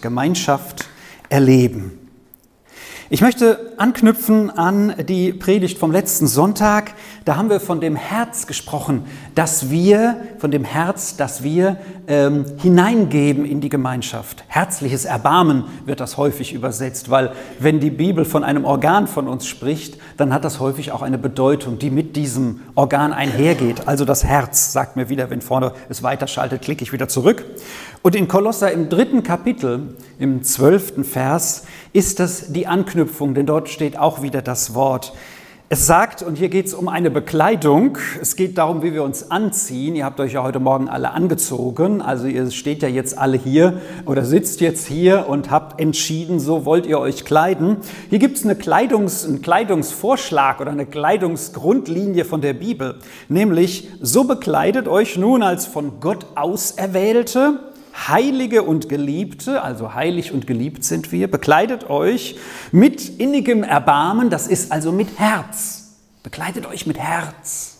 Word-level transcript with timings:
Gemeinschaft 0.00 0.88
erleben. 1.28 1.99
Ich 3.12 3.22
möchte 3.22 3.72
anknüpfen 3.76 4.50
an 4.50 4.94
die 5.08 5.32
Predigt 5.32 5.78
vom 5.78 5.90
letzten 5.90 6.28
Sonntag. 6.28 6.94
Da 7.24 7.34
haben 7.34 7.50
wir 7.50 7.58
von 7.58 7.80
dem 7.80 7.96
Herz 7.96 8.46
gesprochen, 8.46 9.02
dass 9.34 9.68
wir, 9.68 10.16
von 10.38 10.52
dem 10.52 10.62
Herz, 10.62 11.16
das 11.16 11.42
wir 11.42 11.78
ähm, 12.06 12.44
hineingeben 12.62 13.44
in 13.44 13.60
die 13.60 13.68
Gemeinschaft. 13.68 14.44
Herzliches 14.46 15.06
Erbarmen 15.06 15.64
wird 15.86 15.98
das 15.98 16.18
häufig 16.18 16.52
übersetzt, 16.52 17.10
weil 17.10 17.32
wenn 17.58 17.80
die 17.80 17.90
Bibel 17.90 18.24
von 18.24 18.44
einem 18.44 18.64
Organ 18.64 19.08
von 19.08 19.26
uns 19.26 19.44
spricht, 19.44 19.98
dann 20.16 20.32
hat 20.32 20.44
das 20.44 20.60
häufig 20.60 20.92
auch 20.92 21.02
eine 21.02 21.18
Bedeutung, 21.18 21.80
die 21.80 21.90
mit 21.90 22.14
diesem 22.14 22.60
Organ 22.76 23.12
einhergeht. 23.12 23.88
Also 23.88 24.04
das 24.04 24.22
Herz, 24.22 24.72
sagt 24.72 24.94
mir 24.94 25.08
wieder, 25.08 25.30
wenn 25.30 25.40
vorne 25.40 25.72
es 25.88 26.04
weiterschaltet, 26.04 26.62
klicke 26.62 26.84
ich 26.84 26.92
wieder 26.92 27.08
zurück. 27.08 27.44
Und 28.02 28.14
in 28.14 28.28
Kolosser 28.28 28.70
im 28.70 28.88
dritten 28.88 29.24
Kapitel, 29.24 29.94
im 30.18 30.42
zwölften 30.42 31.04
Vers, 31.04 31.64
ist 31.92 32.18
das 32.18 32.52
die 32.52 32.66
Anknüpfung, 32.66 32.99
denn 33.34 33.46
dort 33.46 33.68
steht 33.68 33.98
auch 33.98 34.22
wieder 34.22 34.42
das 34.42 34.74
Wort. 34.74 35.12
Es 35.72 35.86
sagt, 35.86 36.24
und 36.24 36.34
hier 36.34 36.48
geht 36.48 36.66
es 36.66 36.74
um 36.74 36.88
eine 36.88 37.12
Bekleidung, 37.12 37.96
es 38.20 38.34
geht 38.34 38.58
darum, 38.58 38.82
wie 38.82 38.92
wir 38.92 39.04
uns 39.04 39.30
anziehen. 39.30 39.94
Ihr 39.94 40.04
habt 40.04 40.18
euch 40.18 40.32
ja 40.32 40.42
heute 40.42 40.58
Morgen 40.58 40.88
alle 40.88 41.12
angezogen, 41.12 42.02
also 42.02 42.26
ihr 42.26 42.50
steht 42.50 42.82
ja 42.82 42.88
jetzt 42.88 43.16
alle 43.16 43.36
hier 43.36 43.80
oder 44.04 44.24
sitzt 44.24 44.60
jetzt 44.60 44.88
hier 44.88 45.26
und 45.28 45.52
habt 45.52 45.80
entschieden, 45.80 46.40
so 46.40 46.64
wollt 46.64 46.86
ihr 46.86 46.98
euch 46.98 47.24
kleiden. 47.24 47.76
Hier 48.08 48.18
gibt 48.18 48.38
es 48.38 48.42
eine 48.42 48.54
Kleidungs-, 48.54 49.24
einen 49.24 49.42
Kleidungsvorschlag 49.42 50.60
oder 50.60 50.72
eine 50.72 50.86
Kleidungsgrundlinie 50.86 52.24
von 52.24 52.40
der 52.40 52.54
Bibel, 52.54 52.96
nämlich 53.28 53.90
so 54.00 54.24
bekleidet 54.24 54.88
euch 54.88 55.16
nun 55.16 55.44
als 55.44 55.66
von 55.66 56.00
Gott 56.00 56.26
Auserwählte, 56.34 57.60
Heilige 58.08 58.62
und 58.62 58.88
Geliebte, 58.88 59.62
also 59.62 59.94
heilig 59.94 60.32
und 60.32 60.46
geliebt 60.46 60.84
sind 60.84 61.12
wir, 61.12 61.30
bekleidet 61.30 61.90
euch 61.90 62.36
mit 62.72 63.18
innigem 63.18 63.62
Erbarmen, 63.62 64.30
das 64.30 64.46
ist 64.46 64.72
also 64.72 64.92
mit 64.92 65.18
Herz. 65.18 65.96
Bekleidet 66.22 66.66
euch 66.66 66.86
mit 66.86 66.98
Herz. 66.98 67.78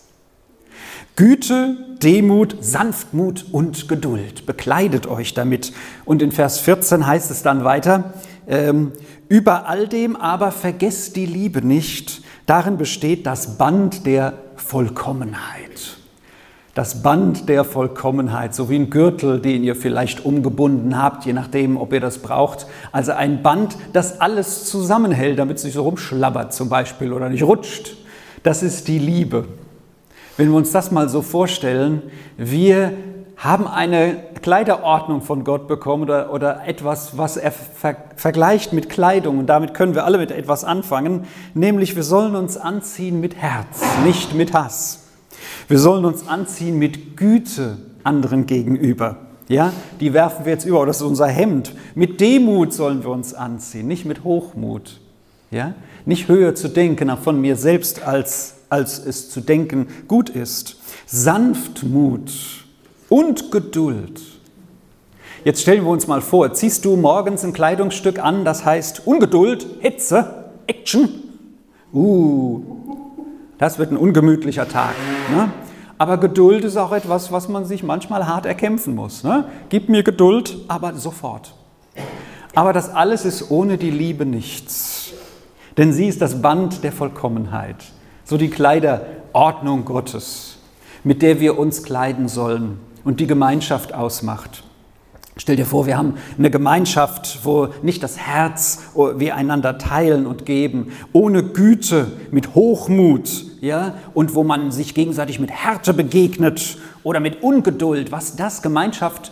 Güte, 1.15 1.77
Demut, 2.01 2.55
Sanftmut 2.61 3.45
und 3.51 3.87
Geduld. 3.87 4.45
Bekleidet 4.45 5.07
euch 5.07 5.33
damit. 5.33 5.73
Und 6.05 6.21
in 6.21 6.31
Vers 6.31 6.59
14 6.59 7.05
heißt 7.05 7.29
es 7.29 7.43
dann 7.43 7.63
weiter, 7.63 8.13
ähm, 8.47 8.93
über 9.27 9.67
all 9.67 9.87
dem 9.87 10.15
aber 10.15 10.51
vergesst 10.51 11.15
die 11.15 11.25
Liebe 11.25 11.65
nicht, 11.65 12.23
darin 12.45 12.77
besteht 12.77 13.25
das 13.25 13.57
Band 13.57 14.05
der 14.05 14.33
Vollkommenheit 14.55 16.00
das 16.73 17.01
Band 17.01 17.49
der 17.49 17.63
Vollkommenheit, 17.63 18.55
so 18.55 18.69
wie 18.69 18.77
ein 18.77 18.89
Gürtel, 18.89 19.39
den 19.39 19.63
ihr 19.63 19.75
vielleicht 19.75 20.23
umgebunden 20.25 20.97
habt, 20.97 21.25
je 21.25 21.33
nachdem, 21.33 21.77
ob 21.77 21.91
ihr 21.91 21.99
das 21.99 22.19
braucht. 22.19 22.65
Also 22.91 23.11
ein 23.11 23.43
Band, 23.43 23.75
das 23.91 24.21
alles 24.21 24.65
zusammenhält, 24.65 25.37
damit 25.37 25.57
es 25.57 25.63
nicht 25.65 25.73
so 25.73 25.83
rumschlabbert 25.83 26.53
zum 26.53 26.69
Beispiel 26.69 27.11
oder 27.11 27.29
nicht 27.29 27.43
rutscht. 27.43 27.97
Das 28.43 28.63
ist 28.63 28.87
die 28.87 28.99
Liebe. 28.99 29.45
Wenn 30.37 30.49
wir 30.49 30.55
uns 30.55 30.71
das 30.71 30.91
mal 30.91 31.09
so 31.09 31.21
vorstellen, 31.21 32.01
wir 32.37 32.93
haben 33.35 33.67
eine 33.67 34.15
Kleiderordnung 34.41 35.21
von 35.21 35.43
Gott 35.43 35.67
bekommen 35.67 36.03
oder, 36.03 36.31
oder 36.31 36.61
etwas, 36.67 37.17
was 37.17 37.37
er 37.37 37.51
ver 37.51 37.95
vergleicht 38.15 38.71
mit 38.71 38.87
Kleidung. 38.87 39.39
Und 39.39 39.47
damit 39.47 39.73
können 39.73 39.93
wir 39.93 40.05
alle 40.05 40.19
mit 40.19 40.31
etwas 40.31 40.63
anfangen, 40.63 41.25
nämlich 41.53 41.95
wir 41.95 42.03
sollen 42.03 42.35
uns 42.35 42.55
anziehen 42.55 43.19
mit 43.19 43.35
Herz, 43.35 43.81
nicht 44.05 44.35
mit 44.35 44.53
Hass. 44.53 45.00
Wir 45.71 45.79
sollen 45.79 46.03
uns 46.03 46.27
anziehen 46.27 46.77
mit 46.79 47.15
Güte 47.15 47.77
anderen 48.03 48.45
gegenüber. 48.45 49.15
Ja, 49.47 49.71
die 50.01 50.11
werfen 50.11 50.43
wir 50.43 50.51
jetzt 50.51 50.65
über, 50.65 50.85
das 50.85 50.97
ist 50.97 51.03
unser 51.03 51.27
Hemd. 51.27 51.73
Mit 51.95 52.19
Demut 52.19 52.73
sollen 52.73 53.03
wir 53.03 53.09
uns 53.11 53.33
anziehen, 53.33 53.87
nicht 53.87 54.03
mit 54.03 54.25
Hochmut. 54.25 54.99
Ja, 55.49 55.73
nicht 56.05 56.27
höher 56.27 56.55
zu 56.55 56.67
denken 56.67 57.09
von 57.15 57.39
mir 57.39 57.55
selbst, 57.55 58.05
als, 58.05 58.55
als 58.67 58.99
es 58.99 59.29
zu 59.29 59.39
denken 59.39 59.87
gut 60.09 60.29
ist. 60.29 60.75
Sanftmut 61.05 62.33
und 63.07 63.49
Geduld. 63.49 64.21
Jetzt 65.45 65.61
stellen 65.61 65.85
wir 65.85 65.91
uns 65.91 66.05
mal 66.05 66.19
vor, 66.19 66.51
ziehst 66.51 66.83
du 66.83 66.97
morgens 66.97 67.45
ein 67.45 67.53
Kleidungsstück 67.53 68.19
an, 68.21 68.43
das 68.43 68.65
heißt 68.65 69.07
Ungeduld, 69.07 69.65
Hitze, 69.79 70.49
Action. 70.67 71.07
Uh, 71.93 72.61
das 73.61 73.77
wird 73.77 73.91
ein 73.91 73.97
ungemütlicher 73.97 74.67
Tag. 74.67 74.95
Ne? 75.29 75.51
Aber 75.99 76.17
Geduld 76.17 76.65
ist 76.65 76.77
auch 76.77 76.91
etwas, 76.91 77.31
was 77.31 77.47
man 77.47 77.63
sich 77.63 77.83
manchmal 77.83 78.25
hart 78.25 78.47
erkämpfen 78.47 78.95
muss. 78.95 79.23
Ne? 79.23 79.45
Gib 79.69 79.87
mir 79.87 80.01
Geduld, 80.01 80.57
aber 80.67 80.95
sofort. 80.95 81.53
Aber 82.55 82.73
das 82.73 82.89
alles 82.89 83.23
ist 83.23 83.51
ohne 83.51 83.77
die 83.77 83.91
Liebe 83.91 84.25
nichts. 84.25 85.13
Denn 85.77 85.93
sie 85.93 86.07
ist 86.07 86.23
das 86.23 86.41
Band 86.41 86.83
der 86.83 86.91
Vollkommenheit. 86.91 87.75
So 88.23 88.35
die 88.35 88.49
Kleiderordnung 88.49 89.85
Gottes, 89.85 90.57
mit 91.03 91.21
der 91.21 91.39
wir 91.39 91.59
uns 91.59 91.83
kleiden 91.83 92.27
sollen 92.27 92.79
und 93.03 93.19
die 93.19 93.27
Gemeinschaft 93.27 93.93
ausmacht. 93.93 94.63
Stell 95.37 95.55
dir 95.55 95.67
vor, 95.67 95.85
wir 95.85 95.99
haben 95.99 96.15
eine 96.35 96.49
Gemeinschaft, 96.49 97.41
wo 97.43 97.67
nicht 97.83 98.01
das 98.01 98.17
Herz 98.17 98.79
wir 98.95 99.35
einander 99.35 99.77
teilen 99.77 100.25
und 100.25 100.47
geben, 100.47 100.93
ohne 101.13 101.43
Güte, 101.43 102.11
mit 102.31 102.55
Hochmut, 102.55 103.50
ja, 103.61 103.93
und 104.15 104.33
wo 104.33 104.43
man 104.43 104.71
sich 104.71 104.95
gegenseitig 104.95 105.39
mit 105.39 105.51
Härte 105.51 105.93
begegnet 105.93 106.77
oder 107.03 107.19
mit 107.19 107.43
Ungeduld, 107.43 108.11
was 108.11 108.35
das 108.35 108.63
Gemeinschaft 108.63 109.31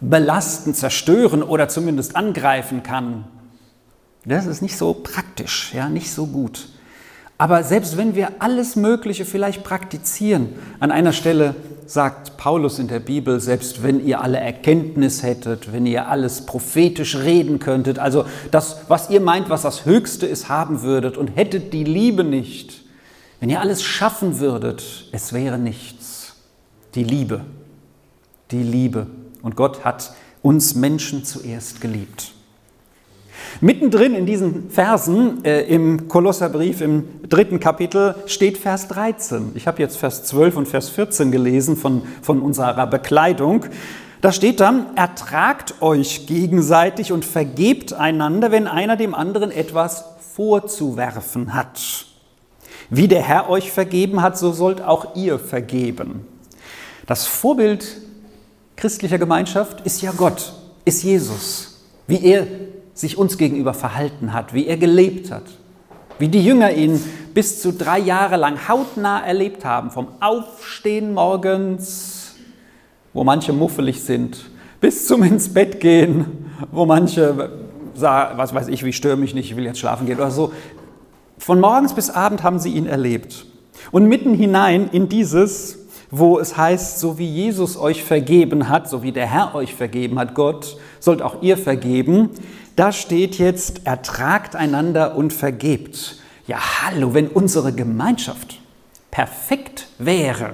belasten, 0.00 0.74
zerstören 0.74 1.42
oder 1.42 1.68
zumindest 1.68 2.14
angreifen 2.14 2.82
kann. 2.82 3.24
Das 4.26 4.44
ist 4.44 4.60
nicht 4.60 4.76
so 4.76 4.94
praktisch, 4.94 5.72
ja, 5.74 5.88
nicht 5.88 6.12
so 6.12 6.26
gut. 6.26 6.68
Aber 7.38 7.64
selbst 7.64 7.96
wenn 7.96 8.14
wir 8.14 8.32
alles 8.40 8.76
Mögliche 8.76 9.24
vielleicht 9.24 9.64
praktizieren, 9.64 10.50
an 10.78 10.90
einer 10.90 11.14
Stelle 11.14 11.54
sagt 11.86 12.36
Paulus 12.36 12.78
in 12.78 12.86
der 12.86 13.00
Bibel, 13.00 13.40
selbst 13.40 13.82
wenn 13.82 14.04
ihr 14.04 14.20
alle 14.20 14.38
Erkenntnis 14.38 15.22
hättet, 15.22 15.72
wenn 15.72 15.86
ihr 15.86 16.08
alles 16.08 16.44
prophetisch 16.44 17.16
reden 17.16 17.58
könntet, 17.58 17.98
also 17.98 18.26
das, 18.50 18.82
was 18.88 19.08
ihr 19.08 19.22
meint, 19.22 19.48
was 19.48 19.62
das 19.62 19.86
Höchste 19.86 20.26
ist, 20.26 20.50
haben 20.50 20.82
würdet 20.82 21.16
und 21.16 21.28
hättet 21.28 21.72
die 21.72 21.84
Liebe 21.84 22.24
nicht, 22.24 22.79
wenn 23.40 23.48
ihr 23.48 23.60
alles 23.60 23.82
schaffen 23.82 24.38
würdet, 24.38 25.08
es 25.12 25.32
wäre 25.32 25.58
nichts. 25.58 26.36
Die 26.94 27.04
Liebe, 27.04 27.40
die 28.50 28.62
Liebe. 28.62 29.06
Und 29.42 29.56
Gott 29.56 29.84
hat 29.84 30.14
uns 30.42 30.74
Menschen 30.74 31.24
zuerst 31.24 31.80
geliebt. 31.80 32.32
Mittendrin 33.62 34.14
in 34.14 34.26
diesen 34.26 34.70
Versen 34.70 35.44
äh, 35.44 35.62
im 35.62 36.08
Kolosserbrief 36.08 36.82
im 36.82 37.04
dritten 37.28 37.60
Kapitel 37.60 38.14
steht 38.26 38.58
Vers 38.58 38.88
13. 38.88 39.52
Ich 39.54 39.66
habe 39.66 39.80
jetzt 39.80 39.96
Vers 39.96 40.24
12 40.24 40.56
und 40.56 40.68
Vers 40.68 40.90
14 40.90 41.32
gelesen 41.32 41.76
von, 41.76 42.02
von 42.20 42.42
unserer 42.42 42.86
Bekleidung. 42.86 43.64
Da 44.20 44.32
steht 44.32 44.60
dann, 44.60 44.94
ertragt 44.96 45.80
euch 45.80 46.26
gegenseitig 46.26 47.12
und 47.12 47.24
vergebt 47.24 47.94
einander, 47.94 48.50
wenn 48.50 48.66
einer 48.66 48.96
dem 48.96 49.14
anderen 49.14 49.50
etwas 49.50 50.04
vorzuwerfen 50.34 51.54
hat. 51.54 52.09
Wie 52.90 53.06
der 53.06 53.22
Herr 53.22 53.48
euch 53.48 53.70
vergeben 53.70 54.20
hat, 54.20 54.36
so 54.36 54.52
sollt 54.52 54.82
auch 54.82 55.14
ihr 55.14 55.38
vergeben. 55.38 56.26
Das 57.06 57.26
Vorbild 57.26 57.86
christlicher 58.76 59.18
Gemeinschaft 59.18 59.86
ist 59.86 60.02
ja 60.02 60.12
Gott, 60.16 60.52
ist 60.84 61.04
Jesus. 61.04 61.84
Wie 62.08 62.24
er 62.24 62.46
sich 62.92 63.16
uns 63.16 63.38
gegenüber 63.38 63.74
verhalten 63.74 64.32
hat, 64.32 64.52
wie 64.52 64.66
er 64.66 64.76
gelebt 64.76 65.30
hat, 65.30 65.44
wie 66.18 66.28
die 66.28 66.44
Jünger 66.44 66.72
ihn 66.72 67.02
bis 67.32 67.62
zu 67.62 67.72
drei 67.72 67.98
Jahre 67.98 68.36
lang 68.36 68.68
hautnah 68.68 69.24
erlebt 69.24 69.64
haben, 69.64 69.90
vom 69.90 70.08
Aufstehen 70.18 71.14
morgens, 71.14 72.34
wo 73.12 73.22
manche 73.22 73.52
muffelig 73.52 74.02
sind, 74.02 74.50
bis 74.80 75.06
zum 75.06 75.22
ins 75.22 75.52
Bett 75.52 75.80
gehen, 75.80 76.26
wo 76.72 76.84
manche 76.86 77.50
was 77.94 78.54
weiß 78.54 78.68
ich, 78.68 78.84
wie 78.84 78.92
störe 78.92 79.16
mich 79.16 79.34
nicht, 79.34 79.50
ich 79.50 79.56
will 79.56 79.64
jetzt 79.64 79.78
schlafen 79.78 80.06
gehen 80.06 80.18
oder 80.18 80.30
so. 80.30 80.52
Von 81.40 81.58
morgens 81.58 81.94
bis 81.94 82.10
abend 82.10 82.42
haben 82.42 82.58
sie 82.58 82.74
ihn 82.74 82.84
erlebt. 82.84 83.46
Und 83.92 84.04
mitten 84.06 84.34
hinein 84.34 84.90
in 84.92 85.08
dieses, 85.08 85.78
wo 86.10 86.38
es 86.38 86.58
heißt, 86.58 87.00
so 87.00 87.16
wie 87.16 87.26
Jesus 87.26 87.78
euch 87.78 88.04
vergeben 88.04 88.68
hat, 88.68 88.90
so 88.90 89.02
wie 89.02 89.10
der 89.10 89.26
Herr 89.26 89.54
euch 89.54 89.74
vergeben 89.74 90.18
hat, 90.18 90.34
Gott, 90.34 90.76
sollt 91.00 91.22
auch 91.22 91.40
ihr 91.40 91.56
vergeben, 91.56 92.28
da 92.76 92.92
steht 92.92 93.38
jetzt, 93.38 93.86
ertragt 93.86 94.54
einander 94.54 95.16
und 95.16 95.32
vergebt. 95.32 96.20
Ja, 96.46 96.58
hallo, 96.82 97.14
wenn 97.14 97.28
unsere 97.28 97.72
Gemeinschaft 97.72 98.60
perfekt 99.10 99.86
wäre, 99.98 100.52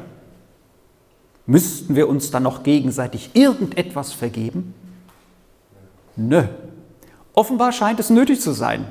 müssten 1.46 1.96
wir 1.96 2.08
uns 2.08 2.30
dann 2.30 2.44
noch 2.44 2.62
gegenseitig 2.62 3.30
irgendetwas 3.34 4.12
vergeben? 4.12 4.72
Nö. 6.14 6.44
Offenbar 7.34 7.72
scheint 7.72 7.98
es 7.98 8.08
nötig 8.08 8.40
zu 8.40 8.52
sein 8.52 8.86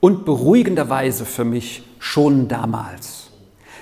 und 0.00 0.24
beruhigenderweise 0.24 1.24
für 1.24 1.44
mich 1.44 1.82
schon 1.98 2.48
damals. 2.48 3.30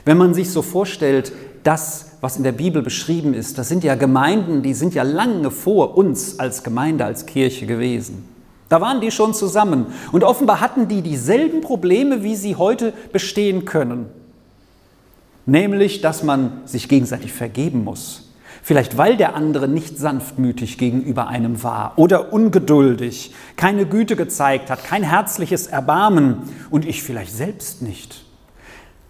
Wenn 0.05 0.17
man 0.17 0.35
sich 0.35 0.51
so 0.51 0.63
vorstellt, 0.63 1.33
das, 1.63 2.13
was 2.21 2.37
in 2.37 2.45
der 2.45 2.53
Bibel 2.53 2.81
beschrieben 2.83 3.35
ist, 3.35 3.59
das 3.59 3.69
sind 3.69 3.83
ja 3.83 3.97
Gemeinden, 3.97 4.63
die 4.63 4.75
sind 4.75 4.95
ja 4.95 5.03
lange 5.03 5.51
vor 5.51 5.97
uns 5.97 6.39
als 6.39 6.63
Gemeinde, 6.63 7.05
als 7.05 7.27
Kirche 7.27 7.67
gewesen. 7.67 8.25
Da 8.69 8.81
waren 8.81 9.01
die 9.01 9.11
schon 9.11 9.35
zusammen. 9.35 9.87
Und 10.13 10.25
offenbar 10.25 10.61
hatten 10.61 10.89
die 10.89 11.03
dieselben 11.03 11.61
Probleme, 11.61 12.23
wie 12.23 12.37
sie 12.37 12.57
heute 12.57 12.93
bestehen 13.13 13.65
können. 13.65 14.07
Nämlich, 15.45 16.01
dass 16.01 16.23
man 16.23 16.63
sich 16.65 16.89
gegenseitig 16.89 17.33
vergeben 17.33 17.85
muss. 17.85 18.26
Vielleicht 18.67 18.99
weil 18.99 19.17
der 19.17 19.37
andere 19.37 19.69
nicht 19.69 19.97
sanftmütig 19.97 20.77
gegenüber 20.77 21.29
einem 21.29 21.63
war 21.63 21.93
oder 21.95 22.33
ungeduldig, 22.33 23.33
keine 23.55 23.87
Güte 23.87 24.17
gezeigt 24.17 24.71
hat, 24.71 24.83
kein 24.83 25.05
herzliches 25.05 25.69
Erbarmen 25.69 26.39
und 26.69 26.85
ich 26.85 27.05
vielleicht 27.05 27.33
selbst 27.33 27.81
nicht. 27.81 28.25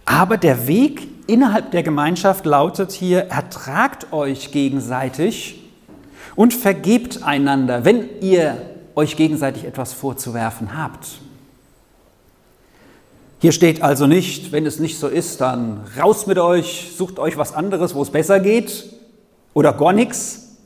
Aber 0.04 0.36
der 0.36 0.66
Weg 0.66 1.08
innerhalb 1.26 1.70
der 1.70 1.82
Gemeinschaft 1.82 2.44
lautet 2.44 2.92
hier, 2.92 3.28
ertragt 3.30 4.12
euch 4.12 4.52
gegenseitig 4.52 5.64
und 6.34 6.52
vergebt 6.52 7.22
einander, 7.22 7.86
wenn 7.86 8.10
ihr 8.20 8.60
euch 8.94 9.16
gegenseitig 9.16 9.64
etwas 9.64 9.94
vorzuwerfen 9.94 10.76
habt. 10.76 11.08
Hier 13.38 13.52
steht 13.52 13.80
also 13.80 14.06
nicht, 14.06 14.52
wenn 14.52 14.66
es 14.66 14.80
nicht 14.80 14.98
so 14.98 15.08
ist, 15.08 15.40
dann 15.40 15.80
raus 15.98 16.26
mit 16.26 16.36
euch, 16.36 16.92
sucht 16.94 17.18
euch 17.18 17.38
was 17.38 17.54
anderes, 17.54 17.94
wo 17.94 18.02
es 18.02 18.10
besser 18.10 18.38
geht 18.38 18.95
oder 19.56 19.72
gar 19.72 19.94
nichts, 19.94 20.58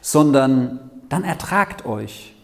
sondern 0.00 0.90
dann 1.08 1.22
ertragt 1.22 1.86
euch. 1.86 2.34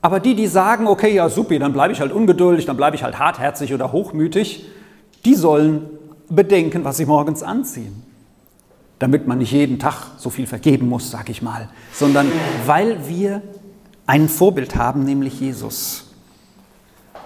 Aber 0.00 0.20
die, 0.20 0.34
die 0.34 0.46
sagen, 0.46 0.86
okay, 0.86 1.14
ja, 1.14 1.28
supi, 1.28 1.58
dann 1.58 1.74
bleibe 1.74 1.92
ich 1.92 2.00
halt 2.00 2.12
ungeduldig, 2.12 2.64
dann 2.64 2.78
bleibe 2.78 2.96
ich 2.96 3.02
halt 3.02 3.18
hartherzig 3.18 3.74
oder 3.74 3.92
hochmütig, 3.92 4.64
die 5.26 5.34
sollen 5.34 5.90
bedenken, 6.30 6.82
was 6.84 6.96
sie 6.96 7.04
morgens 7.04 7.42
anziehen. 7.42 8.02
Damit 8.98 9.26
man 9.26 9.36
nicht 9.36 9.52
jeden 9.52 9.78
Tag 9.78 10.12
so 10.16 10.30
viel 10.30 10.46
vergeben 10.46 10.88
muss, 10.88 11.10
sag 11.10 11.28
ich 11.28 11.42
mal, 11.42 11.68
sondern 11.92 12.32
weil 12.64 13.06
wir 13.06 13.42
ein 14.06 14.30
Vorbild 14.30 14.76
haben, 14.76 15.04
nämlich 15.04 15.38
Jesus. 15.38 16.10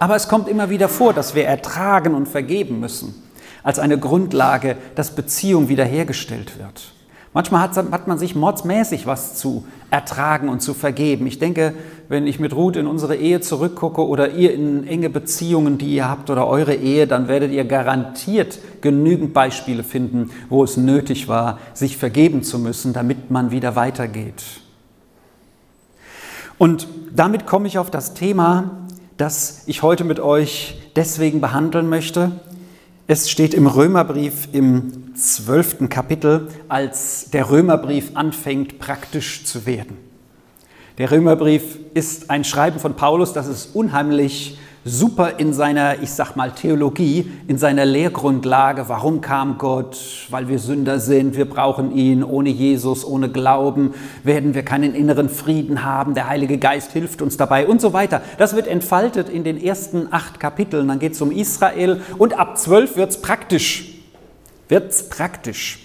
Aber 0.01 0.17
es 0.17 0.27
kommt 0.27 0.49
immer 0.49 0.71
wieder 0.71 0.89
vor, 0.89 1.15
dass 1.15 1.37
wir 1.37 1.47
ertragen 1.47 2.17
und 2.17 2.27
vergeben 2.27 2.81
müssen, 2.81 3.15
als 3.63 3.79
eine 3.79 3.97
Grundlage, 3.97 4.77
dass 4.97 5.15
Beziehung 5.15 5.69
wiederhergestellt 5.69 6.59
wird. 6.59 6.96
Manchmal 7.37 7.61
hat, 7.61 7.77
hat, 7.77 8.09
man 8.09 8.19
sich 8.19 8.35
mordsmäßig 8.35 9.07
was 9.07 9.35
zu 9.35 9.67
ertragen 9.91 10.49
und 10.49 10.63
zu 10.63 10.73
vergeben. 10.73 11.27
Ich 11.27 11.39
denke, 11.39 11.75
wenn 12.09 12.27
ich 12.27 12.41
mit 12.41 12.57
Ruth 12.57 12.77
in 12.77 12.87
unsere 12.87 13.15
Ehe 13.15 13.43
zurückgucke 13.43 14.07
oder 14.07 14.31
ihr 14.31 14.55
in 14.55 14.87
enge 14.87 15.11
Beziehungen, 15.11 15.77
die 15.77 15.95
ihr 15.95 16.09
habt 16.09 16.31
oder 16.31 16.47
eure 16.47 16.75
Ehe, 16.75 17.07
dann 17.07 17.29
werdet 17.29 17.53
ihr 17.53 17.67
garantiert 17.67 18.59
genügend 18.81 19.35
Beispiele 19.35 19.85
finden, 19.85 20.31
wo 20.49 20.65
es 20.65 20.79
nötig 20.79 21.29
war, 21.29 21.59
sich 21.75 21.99
vergeben 21.99 22.43
zu 22.43 22.59
müssen, 22.59 22.95
damit 22.95 23.31
man 23.31 23.51
wieder 23.51 23.77
weitergeht. 23.77 24.43
Und 26.57 26.89
damit 27.15 27.45
komme 27.45 27.69
ich 27.69 27.77
auf 27.77 27.91
das 27.91 28.15
Thema, 28.15 28.79
das 29.19 29.65
ich 29.67 29.83
heute 29.83 30.05
mit 30.05 30.21
euch 30.21 30.81
deswegen 30.97 31.43
behandeln 31.43 31.91
möchte. 31.91 32.33
Es 33.09 33.31
steht 33.31 33.55
im 33.55 33.69
Römerbrief 33.69 34.49
im 34.51 35.15
zwölften 35.15 35.89
Kapitel, 35.89 36.49
als 36.67 37.31
der 37.31 37.51
Römerbrief 37.51 38.11
anfängt 38.15 38.81
praktisch 38.81 39.45
zu 39.45 39.65
werden. 39.65 39.97
Der 40.99 41.13
Römerbrief 41.13 41.79
ist 41.95 42.31
ein 42.31 42.43
Schreiben 42.43 42.81
von 42.81 42.95
Paulus, 42.95 43.33
das 43.33 43.47
ist 43.47 43.77
unheimlich 43.77 44.59
super 44.87 45.39
in 45.39 45.53
seiner, 45.53 46.01
ich 46.01 46.13
sag 46.13 46.37
mal, 46.37 46.53
Theologie, 46.53 47.31
in 47.49 47.59
seiner 47.59 47.85
Lehrgrundlage. 47.85 48.89
Warum 48.89 49.21
kam 49.21 49.59
Gott? 49.59 49.99
Weil 50.31 50.49
wir 50.49 50.61
Sünder 50.61 51.01
sind, 51.01 51.37
wir 51.37 51.51
brauchen 51.51 51.91
ihn. 51.95 52.23
Ohne 52.23 52.51
Jesus, 52.51 53.05
ohne 53.05 53.29
Glauben 53.29 53.95
werden 54.23 54.55
wir 54.55 54.63
keinen 54.63 54.95
inneren 54.95 55.29
Frieden 55.29 55.85
haben. 55.85 56.15
Der 56.15 56.29
Heilige 56.29 56.59
Geist 56.59 56.93
hilft 56.93 57.21
uns 57.21 57.37
dabei 57.37 57.67
und 57.67 57.81
so 57.81 57.93
weiter. 57.93 58.23
Das 58.39 58.55
wird 58.55 58.69
entfaltet 58.69 59.29
in 59.29 59.43
den 59.43 59.61
ersten 59.61 60.07
acht 60.13 60.39
Kapiteln. 60.39 60.87
Dann 60.87 61.01
geht 61.01 61.15
es 61.15 61.21
um 61.21 61.33
Israel 61.33 62.01
und 62.17 62.39
ab 62.39 62.57
zwölf 62.57 62.97
wird 62.97 63.11
es 63.11 63.21
praktisch. 63.21 63.93
Wird 64.69 64.91
es 64.91 65.09
praktisch. 65.09 65.81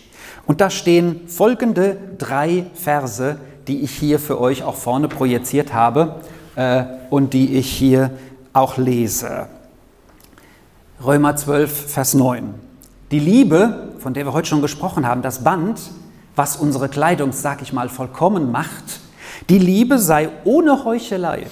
Und 0.46 0.62
da 0.62 0.70
stehen 0.70 1.22
folgende 1.28 1.98
drei 2.20 2.66
Verse, 2.76 3.38
die 3.68 3.82
ich 3.82 3.92
hier 3.92 4.20
für 4.20 4.40
euch 4.40 4.64
auch 4.64 4.76
vorne 4.76 5.08
projiziert 5.08 5.74
habe 5.74 6.18
äh, 6.56 6.84
und 7.10 7.34
die 7.34 7.56
ich 7.56 7.72
hier 7.72 8.12
auch 8.54 8.78
lese. 8.78 9.48
Römer 11.04 11.36
12, 11.36 11.92
Vers 11.92 12.14
9. 12.14 12.54
Die 13.12 13.20
Liebe, 13.20 13.94
von 14.00 14.14
der 14.14 14.26
wir 14.26 14.34
heute 14.34 14.50
schon 14.50 14.62
gesprochen 14.62 15.08
haben, 15.08 15.22
das 15.22 15.44
Band, 15.44 15.80
was 16.36 16.56
unsere 16.56 16.90
Kleidung, 16.90 17.32
sag 17.32 17.62
ich 17.62 17.74
mal, 17.74 17.90
vollkommen 17.90 18.52
macht, 18.52 19.02
die 19.50 19.58
Liebe 19.58 19.98
sei 19.98 20.30
ohne 20.44 20.86
Heuchelei. 20.86 21.48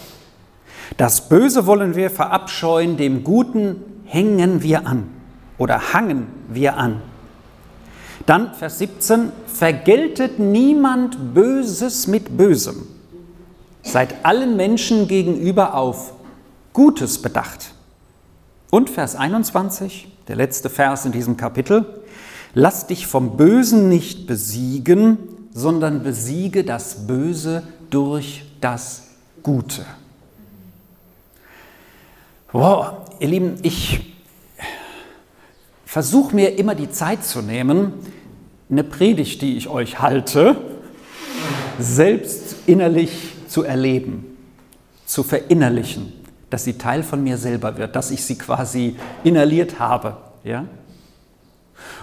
Das 0.97 1.29
Böse 1.29 1.65
wollen 1.65 1.95
wir 1.95 2.09
verabscheuen, 2.09 2.97
dem 2.97 3.23
Guten 3.23 3.77
hängen 4.05 4.63
wir 4.63 4.87
an 4.87 5.09
oder 5.57 5.93
hangen 5.93 6.27
wir 6.47 6.77
an. 6.77 7.01
Dann 8.25 8.53
Vers 8.53 8.79
17, 8.79 9.31
vergeltet 9.47 10.39
niemand 10.39 11.33
Böses 11.33 12.07
mit 12.07 12.37
Bösem. 12.37 12.87
Seid 13.81 14.23
allen 14.23 14.55
Menschen 14.55 15.07
gegenüber 15.07 15.73
auf 15.73 16.13
Gutes 16.73 17.21
bedacht. 17.21 17.71
Und 18.69 18.89
Vers 18.89 19.15
21, 19.15 20.07
der 20.27 20.35
letzte 20.35 20.69
Vers 20.69 21.05
in 21.05 21.11
diesem 21.11 21.37
Kapitel, 21.37 22.01
lass 22.53 22.87
dich 22.87 23.07
vom 23.07 23.35
Bösen 23.37 23.89
nicht 23.89 24.27
besiegen, 24.27 25.17
sondern 25.51 26.03
besiege 26.03 26.63
das 26.63 27.07
Böse 27.07 27.63
durch 27.89 28.45
das 28.61 29.07
Gute. 29.41 29.85
Wow, 32.51 33.09
ihr 33.19 33.27
Lieben, 33.27 33.57
ich 33.63 34.15
versuche 35.85 36.35
mir 36.35 36.57
immer 36.57 36.75
die 36.75 36.91
Zeit 36.91 37.23
zu 37.23 37.41
nehmen, 37.41 37.93
eine 38.69 38.83
Predigt, 38.83 39.41
die 39.41 39.57
ich 39.57 39.67
euch 39.67 39.99
halte, 39.99 40.55
selbst 41.79 42.55
innerlich 42.67 43.33
zu 43.47 43.63
erleben, 43.63 44.37
zu 45.05 45.23
verinnerlichen 45.23 46.18
dass 46.49 46.63
sie 46.63 46.77
Teil 46.77 47.03
von 47.03 47.23
mir 47.23 47.37
selber 47.37 47.77
wird, 47.77 47.95
dass 47.95 48.11
ich 48.11 48.23
sie 48.23 48.37
quasi 48.37 48.95
inhaliert 49.23 49.79
habe. 49.79 50.17
Ja? 50.43 50.65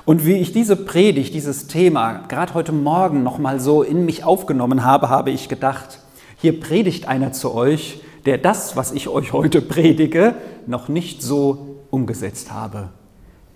Und 0.05 0.25
wie 0.25 0.35
ich 0.35 0.53
diese 0.53 0.77
Predigt, 0.77 1.35
dieses 1.35 1.67
Thema 1.67 2.25
gerade 2.29 2.55
heute 2.55 2.73
Morgen 2.73 3.23
nochmal 3.23 3.61
so 3.61 3.83
in 3.83 4.05
mich 4.05 4.25
aufgenommen 4.25 4.85
habe, 4.85 5.09
habe 5.09 5.31
ich 5.31 5.49
gedacht, 5.49 6.01
hier 6.39 6.61
predigt 6.61 7.09
einer 7.09 7.33
zu 7.33 7.55
euch, 7.55 8.01
der 8.25 8.39
das, 8.39 8.77
was 8.77 8.93
ich 8.93 9.09
euch 9.09 9.33
heute 9.33 9.61
predige, 9.63 10.35
noch 10.67 10.89
nicht 10.89 11.23
so 11.23 11.81
umgesetzt 11.91 12.53
habe. 12.53 12.91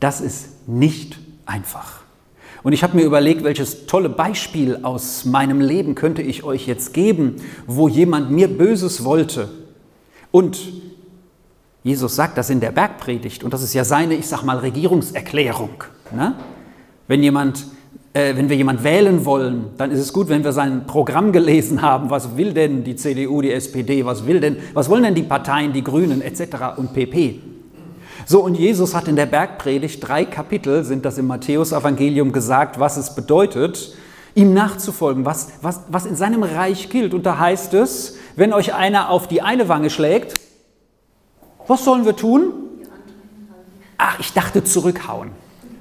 Das 0.01 0.21
ist 0.21 0.69
nicht 0.69 1.19
einfach. 1.47 2.01
Und 2.63 2.73
ich 2.73 2.83
habe 2.83 2.97
mir 2.97 3.05
überlegt, 3.05 3.43
welches 3.43 3.87
tolle 3.87 4.09
Beispiel 4.09 4.81
aus 4.83 5.25
meinem 5.25 5.61
Leben 5.61 5.95
könnte 5.95 6.21
ich 6.21 6.45
euch 6.45 6.67
jetzt 6.67 6.93
geben, 6.93 7.37
wo 7.67 7.89
jemand 7.89 8.31
mir 8.31 8.49
Böses 8.49 9.05
wollte 9.05 9.49
und 10.31 10.59
Jesus 11.83 12.17
sagt 12.17 12.37
das 12.39 12.51
in 12.51 12.61
der 12.61 12.73
Bergpredigt 12.73 13.43
und 13.43 13.53
das 13.53 13.63
ist 13.63 13.75
ja 13.75 13.85
seine, 13.85 14.15
ich 14.15 14.27
sag 14.27 14.43
mal, 14.43 14.59
Regierungserklärung. 14.59 15.85
Ne? 16.13 16.35
Wenn 17.09 17.23
jemand 17.23 17.65
äh, 18.13 18.37
wenn 18.37 18.49
wir 18.49 18.57
jemand 18.57 18.83
wählen 18.83 19.25
wollen, 19.25 19.67
dann 19.77 19.93
ist 19.93 20.01
es 20.01 20.13
gut, 20.13 20.29
wenn 20.29 20.43
wir 20.43 20.53
sein 20.53 20.87
Programm 20.87 21.31
gelesen 21.31 21.81
haben. 21.81 22.11
Was 22.11 22.37
will 22.37 22.53
denn 22.53 22.83
die 22.83 22.97
CDU, 22.97 23.41
die 23.41 23.53
SPD, 23.53 24.05
was 24.05 24.27
will 24.27 24.41
denn, 24.41 24.57
was 24.75 24.89
wollen 24.89 25.05
denn 25.05 25.15
die 25.15 25.23
Parteien, 25.23 25.73
die 25.73 25.85
Grünen 25.85 26.21
etc. 26.21 26.77
und 26.77 26.93
PP? 26.93 27.41
So, 28.27 28.45
und 28.45 28.59
Jesus 28.59 28.95
hat 28.95 29.09
in 29.09 29.17
der 29.17 29.27
Bergpredigt 29.27 30.07
drei 30.07 30.25
Kapitel, 30.25 30.85
sind 30.85 31.05
das 31.05 31.19
im 31.19 31.27
Matthäus-Evangelium 31.29 32.33
gesagt, 32.33 32.79
was 32.79 32.97
es 32.97 33.15
bedeutet, 33.15 33.95
ihm 34.35 34.55
nachzufolgen, 34.55 35.25
was, 35.25 35.53
was, 35.63 35.81
was 35.89 36.05
in 36.05 36.17
seinem 36.17 36.43
Reich 36.43 36.91
gilt. 36.91 37.15
Und 37.15 37.25
da 37.27 37.39
heißt 37.39 37.75
es, 37.75 38.19
wenn 38.37 38.53
euch 38.53 38.75
einer 38.75 39.11
auf 39.11 39.29
die 39.29 39.43
eine 39.43 39.69
Wange 39.69 39.91
schlägt, 39.91 40.35
was 41.67 41.85
sollen 41.85 42.05
wir 42.05 42.17
tun? 42.17 42.53
Ach, 43.99 44.19
ich 44.19 44.33
dachte 44.33 44.65
zurückhauen. 44.65 45.31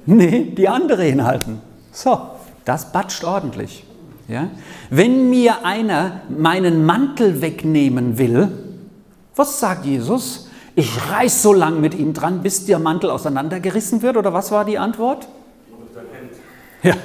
Nee, 0.06 0.54
die 0.58 0.68
andere 0.68 1.04
hinhalten. 1.04 1.62
So, 1.92 2.20
das 2.66 2.92
batscht 2.92 3.24
ordentlich. 3.24 3.86
Ja? 4.28 4.50
Wenn 4.90 5.30
mir 5.30 5.66
einer 5.66 6.22
meinen 6.30 6.86
Mantel 6.86 7.42
wegnehmen 7.42 8.18
will, 8.18 8.50
was 9.36 9.60
sagt 9.60 9.86
Jesus? 9.86 10.50
Ich 10.76 11.12
reiß 11.12 11.42
so 11.42 11.54
lang 11.54 11.82
mit 11.82 11.96
ihm 11.96 12.14
dran, 12.14 12.42
bis 12.42 12.66
der 12.66 12.80
Mantel 12.80 13.10
auseinandergerissen 13.10 14.02
wird, 14.02 14.18
oder 14.18 14.34
was 14.34 14.52
war 14.52 14.66
die 14.66 14.78
Antwort? 14.78 15.28
Ja, 16.84 16.96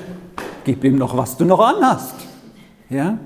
gib 0.65 0.85
ihm 0.85 0.97
noch, 0.97 1.17
was 1.17 1.37
du 1.37 1.45
noch 1.45 1.61
anhast. 1.61 2.15
Ja? 2.91 3.19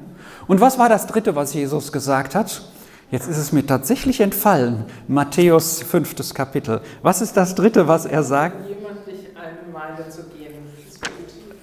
Und 0.49 0.63
was 0.63 0.79
war 0.79 0.89
das 0.89 1.07
dritte, 1.07 1.37
was 1.37 1.53
Jesus 1.53 1.93
gesagt 1.93 2.35
hat? 2.35 2.63
Jetzt 3.11 3.29
ist 3.29 3.37
es 3.37 3.53
mir 3.53 3.67
tatsächlich 3.67 4.21
entfallen. 4.21 4.85
Matthäus 5.07 5.83
fünftes 5.83 6.35
Kapitel. 6.35 6.81
Was 7.03 7.21
ist 7.21 7.37
das 7.37 7.55
dritte, 7.55 7.87
was 7.87 8.07
er 8.07 8.23
sagt? 8.23 8.67
Jemand 8.67 9.07
dich 9.07 9.29
eine 9.37 9.73
Meile 9.73 10.09
zu 10.09 10.23
gehen, 10.23 10.55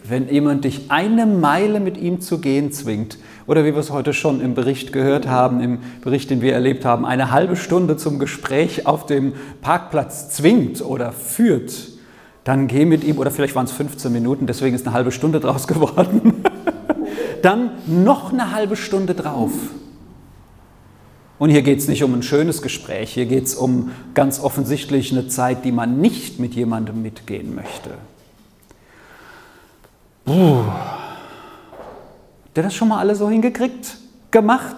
Wenn 0.03 0.29
jemand 0.29 0.65
dich 0.65 0.91
eine 0.91 1.25
Meile 1.25 1.79
mit 1.79 1.97
ihm 1.97 2.21
zu 2.21 2.37
gehen 2.37 2.71
zwingt. 2.71 3.17
Oder 3.47 3.65
wie 3.65 3.73
wir 3.73 3.79
es 3.79 3.89
heute 3.89 4.13
schon 4.13 4.39
im 4.39 4.53
Bericht 4.53 4.93
gehört 4.93 5.27
haben, 5.27 5.61
im 5.61 5.79
Bericht, 6.01 6.29
den 6.29 6.41
wir 6.41 6.53
erlebt 6.53 6.85
haben, 6.85 7.05
eine 7.05 7.31
halbe 7.31 7.55
Stunde 7.55 7.97
zum 7.97 8.19
Gespräch 8.19 8.85
auf 8.85 9.07
dem 9.07 9.33
Parkplatz 9.61 10.29
zwingt 10.29 10.83
oder 10.83 11.11
führt, 11.11 11.73
dann 12.43 12.67
geh 12.67 12.85
mit 12.85 13.03
ihm, 13.03 13.17
oder 13.17 13.31
vielleicht 13.31 13.55
waren 13.55 13.65
es 13.65 13.71
15 13.71 14.11
Minuten, 14.11 14.45
deswegen 14.45 14.75
ist 14.75 14.85
eine 14.85 14.95
halbe 14.95 15.11
Stunde 15.11 15.39
draus 15.39 15.67
geworden, 15.67 16.43
dann 17.41 17.71
noch 17.85 18.31
eine 18.31 18.51
halbe 18.51 18.75
Stunde 18.75 19.15
drauf. 19.15 19.51
Und 21.37 21.49
hier 21.49 21.63
geht 21.63 21.79
es 21.79 21.87
nicht 21.87 22.03
um 22.03 22.13
ein 22.13 22.23
schönes 22.23 22.61
Gespräch, 22.61 23.13
hier 23.13 23.25
geht 23.25 23.45
es 23.45 23.55
um 23.55 23.91
ganz 24.13 24.39
offensichtlich 24.39 25.11
eine 25.11 25.27
Zeit, 25.27 25.65
die 25.65 25.71
man 25.71 25.99
nicht 25.99 26.39
mit 26.39 26.53
jemandem 26.53 27.01
mitgehen 27.01 27.53
möchte. 27.53 27.91
Puh. 30.23 30.63
Der 32.55 32.63
das 32.63 32.73
schon 32.73 32.87
mal 32.87 32.99
alle 32.99 33.15
so 33.15 33.29
hingekriegt? 33.29 33.97
Gemacht? 34.31 34.77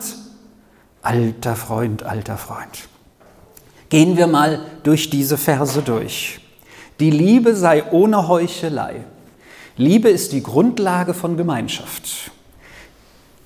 Alter 1.04 1.56
Freund, 1.56 2.04
alter 2.04 2.38
Freund. 2.38 2.90
Gehen 3.90 4.18
wir 4.18 4.28
mal 4.28 4.60
durch 4.84 5.10
diese 5.10 5.38
Verse 5.38 5.82
durch. 5.82 6.42
Die 7.00 7.12
Liebe 7.12 7.56
sei 7.56 7.84
ohne 7.92 8.28
Heuchelei. 8.28 9.06
Liebe 9.80 10.10
ist 10.10 10.32
die 10.32 10.42
Grundlage 10.42 11.14
von 11.14 11.38
Gemeinschaft. 11.38 12.32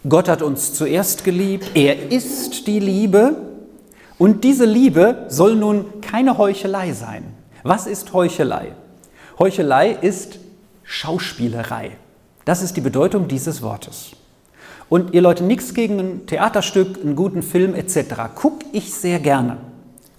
Gott 0.08 0.30
hat 0.30 0.42
uns 0.42 0.74
zuerst 0.74 1.26
geliebt, 1.26 1.72
er 1.74 2.10
ist 2.10 2.68
die 2.68 2.80
Liebe 2.80 3.36
und 4.18 4.46
diese 4.46 4.64
Liebe 4.64 5.26
soll 5.28 5.58
nun 5.58 6.00
keine 6.00 6.38
Heuchelei 6.38 6.94
sein. 6.94 7.34
Was 7.64 7.86
ist 7.86 8.14
Heuchelei? 8.14 8.72
Heuchelei 9.40 9.92
ist 9.92 10.40
Schauspielerei. 10.84 11.98
Das 12.46 12.64
ist 12.64 12.78
die 12.78 12.82
Bedeutung 12.82 13.28
dieses 13.28 13.62
Wortes. 13.62 14.12
Und 14.88 15.14
ihr 15.14 15.22
Leute, 15.22 15.44
nichts 15.44 15.74
gegen 15.74 16.00
ein 16.00 16.26
Theaterstück, 16.28 16.98
einen 17.04 17.18
guten 17.18 17.44
Film 17.44 17.76
etc. 17.76 18.34
gucke 18.36 18.66
ich 18.72 18.94
sehr 18.94 19.20
gerne 19.20 19.58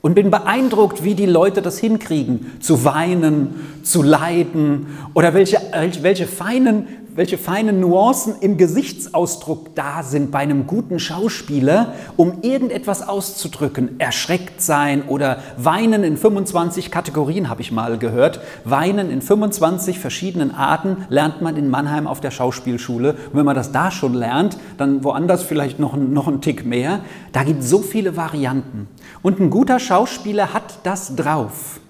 und 0.03 0.15
bin 0.15 0.31
beeindruckt, 0.31 1.05
wie 1.05 1.15
die 1.15 1.27
Leute 1.27 1.63
das 1.63 1.79
hinkriegen, 1.79 2.59
zu 2.61 2.85
weinen, 2.85 3.81
zu 3.83 4.03
leiden 4.03 4.89
oder 5.15 5.33
welche, 5.33 5.59
welche 6.03 6.27
feinen 6.27 6.87
welche 7.15 7.37
feinen 7.37 7.81
Nuancen 7.81 8.37
im 8.41 8.57
Gesichtsausdruck 8.57 9.75
da 9.75 10.03
sind 10.03 10.31
bei 10.31 10.39
einem 10.39 10.67
guten 10.67 10.99
Schauspieler, 10.99 11.95
um 12.17 12.39
irgendetwas 12.43 13.07
auszudrücken. 13.07 14.01
Erschreckt 14.01 14.63
sein 14.63 15.03
oder 15.09 15.39
weinen 15.57 16.05
in 16.05 16.17
25 16.17 16.91
Kategorien, 16.91 17.51
habe 17.51 17.61
ich 17.61 17.71
mal 17.71 17.99
gehört. 17.99 18.41
Weinen 18.65 19.11
in 19.11 19.21
25 19.21 19.99
verschiedenen 19.99 20.55
Arten 20.55 21.05
lernt 21.11 21.43
man 21.43 21.57
in 21.57 21.69
Mannheim 21.69 22.07
auf 22.07 22.21
der 22.21 22.31
Schauspielschule. 22.31 23.13
Und 23.13 23.39
wenn 23.39 23.45
man 23.45 23.57
das 23.57 23.73
da 23.73 23.91
schon 23.91 24.15
lernt, 24.15 24.57
dann 24.79 25.05
woanders 25.05 25.43
vielleicht 25.43 25.79
noch, 25.79 25.97
noch 25.97 26.29
einen 26.29 26.41
Tick 26.41 26.65
mehr. 26.65 27.01
Da 27.33 27.45
gibt 27.45 27.63
es 27.63 27.69
so 27.69 27.81
viele 27.81 28.17
Varianten. 28.17 28.89
Und 29.23 29.39
ein 29.39 29.51
guter 29.51 29.79
Schauspieler 29.79 30.55
hat 30.55 30.79
das 30.85 31.15
drauf. 31.15 31.82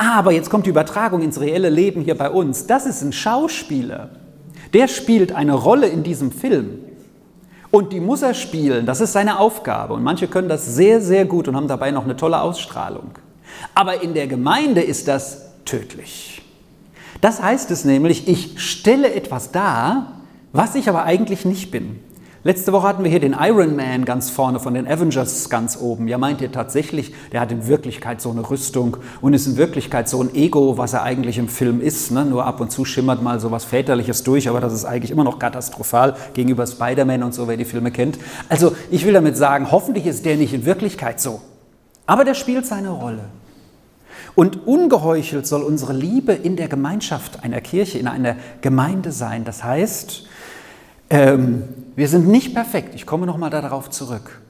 Aber 0.00 0.32
jetzt 0.32 0.48
kommt 0.48 0.64
die 0.64 0.70
Übertragung 0.70 1.20
ins 1.20 1.40
reelle 1.40 1.68
Leben 1.68 2.00
hier 2.00 2.16
bei 2.16 2.30
uns. 2.30 2.66
Das 2.66 2.86
ist 2.86 3.02
ein 3.02 3.12
Schauspieler. 3.12 4.08
Der 4.72 4.88
spielt 4.88 5.32
eine 5.32 5.52
Rolle 5.52 5.88
in 5.88 6.02
diesem 6.02 6.32
Film. 6.32 6.78
Und 7.70 7.92
die 7.92 8.00
muss 8.00 8.22
er 8.22 8.32
spielen, 8.32 8.86
das 8.86 9.02
ist 9.02 9.12
seine 9.12 9.38
Aufgabe. 9.38 9.92
Und 9.92 10.02
manche 10.02 10.26
können 10.26 10.48
das 10.48 10.74
sehr, 10.74 11.02
sehr 11.02 11.26
gut 11.26 11.48
und 11.48 11.54
haben 11.54 11.68
dabei 11.68 11.90
noch 11.90 12.04
eine 12.04 12.16
tolle 12.16 12.40
Ausstrahlung. 12.40 13.10
Aber 13.74 14.02
in 14.02 14.14
der 14.14 14.26
Gemeinde 14.26 14.80
ist 14.80 15.06
das 15.06 15.50
tödlich. 15.66 16.40
Das 17.20 17.42
heißt 17.42 17.70
es 17.70 17.84
nämlich, 17.84 18.26
ich 18.26 18.58
stelle 18.58 19.12
etwas 19.12 19.52
dar, 19.52 20.22
was 20.54 20.76
ich 20.76 20.88
aber 20.88 21.04
eigentlich 21.04 21.44
nicht 21.44 21.70
bin. 21.70 22.00
Letzte 22.42 22.72
Woche 22.72 22.88
hatten 22.88 23.04
wir 23.04 23.10
hier 23.10 23.20
den 23.20 23.36
Iron 23.38 23.76
Man 23.76 24.06
ganz 24.06 24.30
vorne 24.30 24.60
von 24.60 24.72
den 24.72 24.88
Avengers 24.88 25.50
ganz 25.50 25.76
oben. 25.78 26.08
Ja, 26.08 26.16
meint 26.16 26.40
ihr 26.40 26.50
tatsächlich, 26.50 27.12
der 27.32 27.40
hat 27.42 27.52
in 27.52 27.66
Wirklichkeit 27.66 28.22
so 28.22 28.30
eine 28.30 28.48
Rüstung 28.48 28.96
und 29.20 29.34
ist 29.34 29.46
in 29.46 29.58
Wirklichkeit 29.58 30.08
so 30.08 30.22
ein 30.22 30.34
Ego, 30.34 30.78
was 30.78 30.94
er 30.94 31.02
eigentlich 31.02 31.36
im 31.36 31.48
Film 31.48 31.82
ist. 31.82 32.10
Ne? 32.12 32.24
Nur 32.24 32.46
ab 32.46 32.62
und 32.62 32.72
zu 32.72 32.86
schimmert 32.86 33.22
mal 33.22 33.40
so 33.40 33.50
was 33.50 33.66
Väterliches 33.66 34.22
durch, 34.22 34.48
aber 34.48 34.60
das 34.62 34.72
ist 34.72 34.86
eigentlich 34.86 35.10
immer 35.10 35.22
noch 35.22 35.38
katastrophal 35.38 36.16
gegenüber 36.32 36.66
Spider-Man 36.66 37.22
und 37.24 37.34
so, 37.34 37.46
wer 37.46 37.58
die 37.58 37.66
Filme 37.66 37.90
kennt. 37.90 38.18
Also 38.48 38.74
ich 38.90 39.04
will 39.04 39.12
damit 39.12 39.36
sagen, 39.36 39.70
hoffentlich 39.70 40.06
ist 40.06 40.24
der 40.24 40.38
nicht 40.38 40.54
in 40.54 40.64
Wirklichkeit 40.64 41.20
so. 41.20 41.42
Aber 42.06 42.24
der 42.24 42.32
spielt 42.32 42.64
seine 42.64 42.88
Rolle. 42.88 43.26
Und 44.34 44.66
ungeheuchelt 44.66 45.46
soll 45.46 45.62
unsere 45.62 45.92
Liebe 45.92 46.32
in 46.32 46.56
der 46.56 46.68
Gemeinschaft 46.68 47.44
einer 47.44 47.60
Kirche, 47.60 47.98
in 47.98 48.08
einer 48.08 48.36
Gemeinde 48.62 49.12
sein. 49.12 49.44
Das 49.44 49.62
heißt, 49.62 50.26
ähm, 51.10 51.64
wir 51.96 52.08
sind 52.08 52.28
nicht 52.28 52.54
perfekt, 52.54 52.94
ich 52.94 53.04
komme 53.04 53.26
nochmal 53.26 53.50
darauf 53.50 53.90
zurück. 53.90 54.40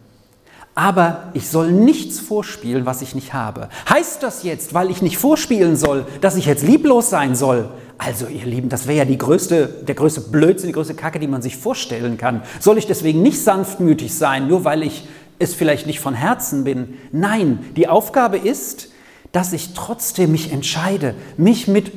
Aber 0.74 1.30
ich 1.34 1.48
soll 1.48 1.72
nichts 1.72 2.20
vorspielen, 2.20 2.86
was 2.86 3.02
ich 3.02 3.14
nicht 3.14 3.34
habe. 3.34 3.68
Heißt 3.88 4.22
das 4.22 4.44
jetzt, 4.44 4.72
weil 4.72 4.90
ich 4.90 5.02
nicht 5.02 5.18
vorspielen 5.18 5.76
soll, 5.76 6.06
dass 6.20 6.36
ich 6.36 6.46
jetzt 6.46 6.62
lieblos 6.62 7.10
sein 7.10 7.34
soll? 7.34 7.70
Also, 7.98 8.28
ihr 8.28 8.46
Lieben, 8.46 8.68
das 8.68 8.86
wäre 8.86 9.06
ja 9.06 9.16
größte, 9.16 9.66
der 9.86 9.94
größte 9.94 10.22
Blödsinn, 10.22 10.68
die 10.68 10.72
größte 10.72 10.94
Kacke, 10.94 11.18
die 11.18 11.26
man 11.26 11.42
sich 11.42 11.56
vorstellen 11.56 12.16
kann. 12.16 12.42
Soll 12.60 12.78
ich 12.78 12.86
deswegen 12.86 13.20
nicht 13.20 13.42
sanftmütig 13.42 14.14
sein, 14.14 14.48
nur 14.48 14.64
weil 14.64 14.82
ich 14.84 15.06
es 15.38 15.54
vielleicht 15.54 15.86
nicht 15.86 16.00
von 16.00 16.14
Herzen 16.14 16.64
bin? 16.64 16.94
Nein, 17.12 17.58
die 17.76 17.88
Aufgabe 17.88 18.38
ist, 18.38 18.90
dass 19.32 19.52
ich 19.52 19.74
trotzdem 19.74 20.32
mich 20.32 20.52
entscheide, 20.52 21.14
mich 21.36 21.68
mit 21.68 21.92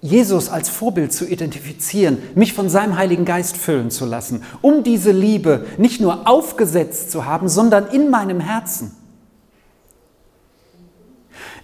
Jesus 0.00 0.48
als 0.48 0.68
Vorbild 0.68 1.12
zu 1.12 1.26
identifizieren, 1.26 2.18
mich 2.34 2.52
von 2.52 2.68
seinem 2.68 2.96
Heiligen 2.96 3.24
Geist 3.24 3.56
füllen 3.56 3.90
zu 3.90 4.06
lassen, 4.06 4.44
um 4.62 4.84
diese 4.84 5.10
Liebe 5.10 5.66
nicht 5.76 6.00
nur 6.00 6.28
aufgesetzt 6.28 7.10
zu 7.10 7.24
haben, 7.24 7.48
sondern 7.48 7.88
in 7.88 8.08
meinem 8.10 8.38
Herzen. 8.38 8.94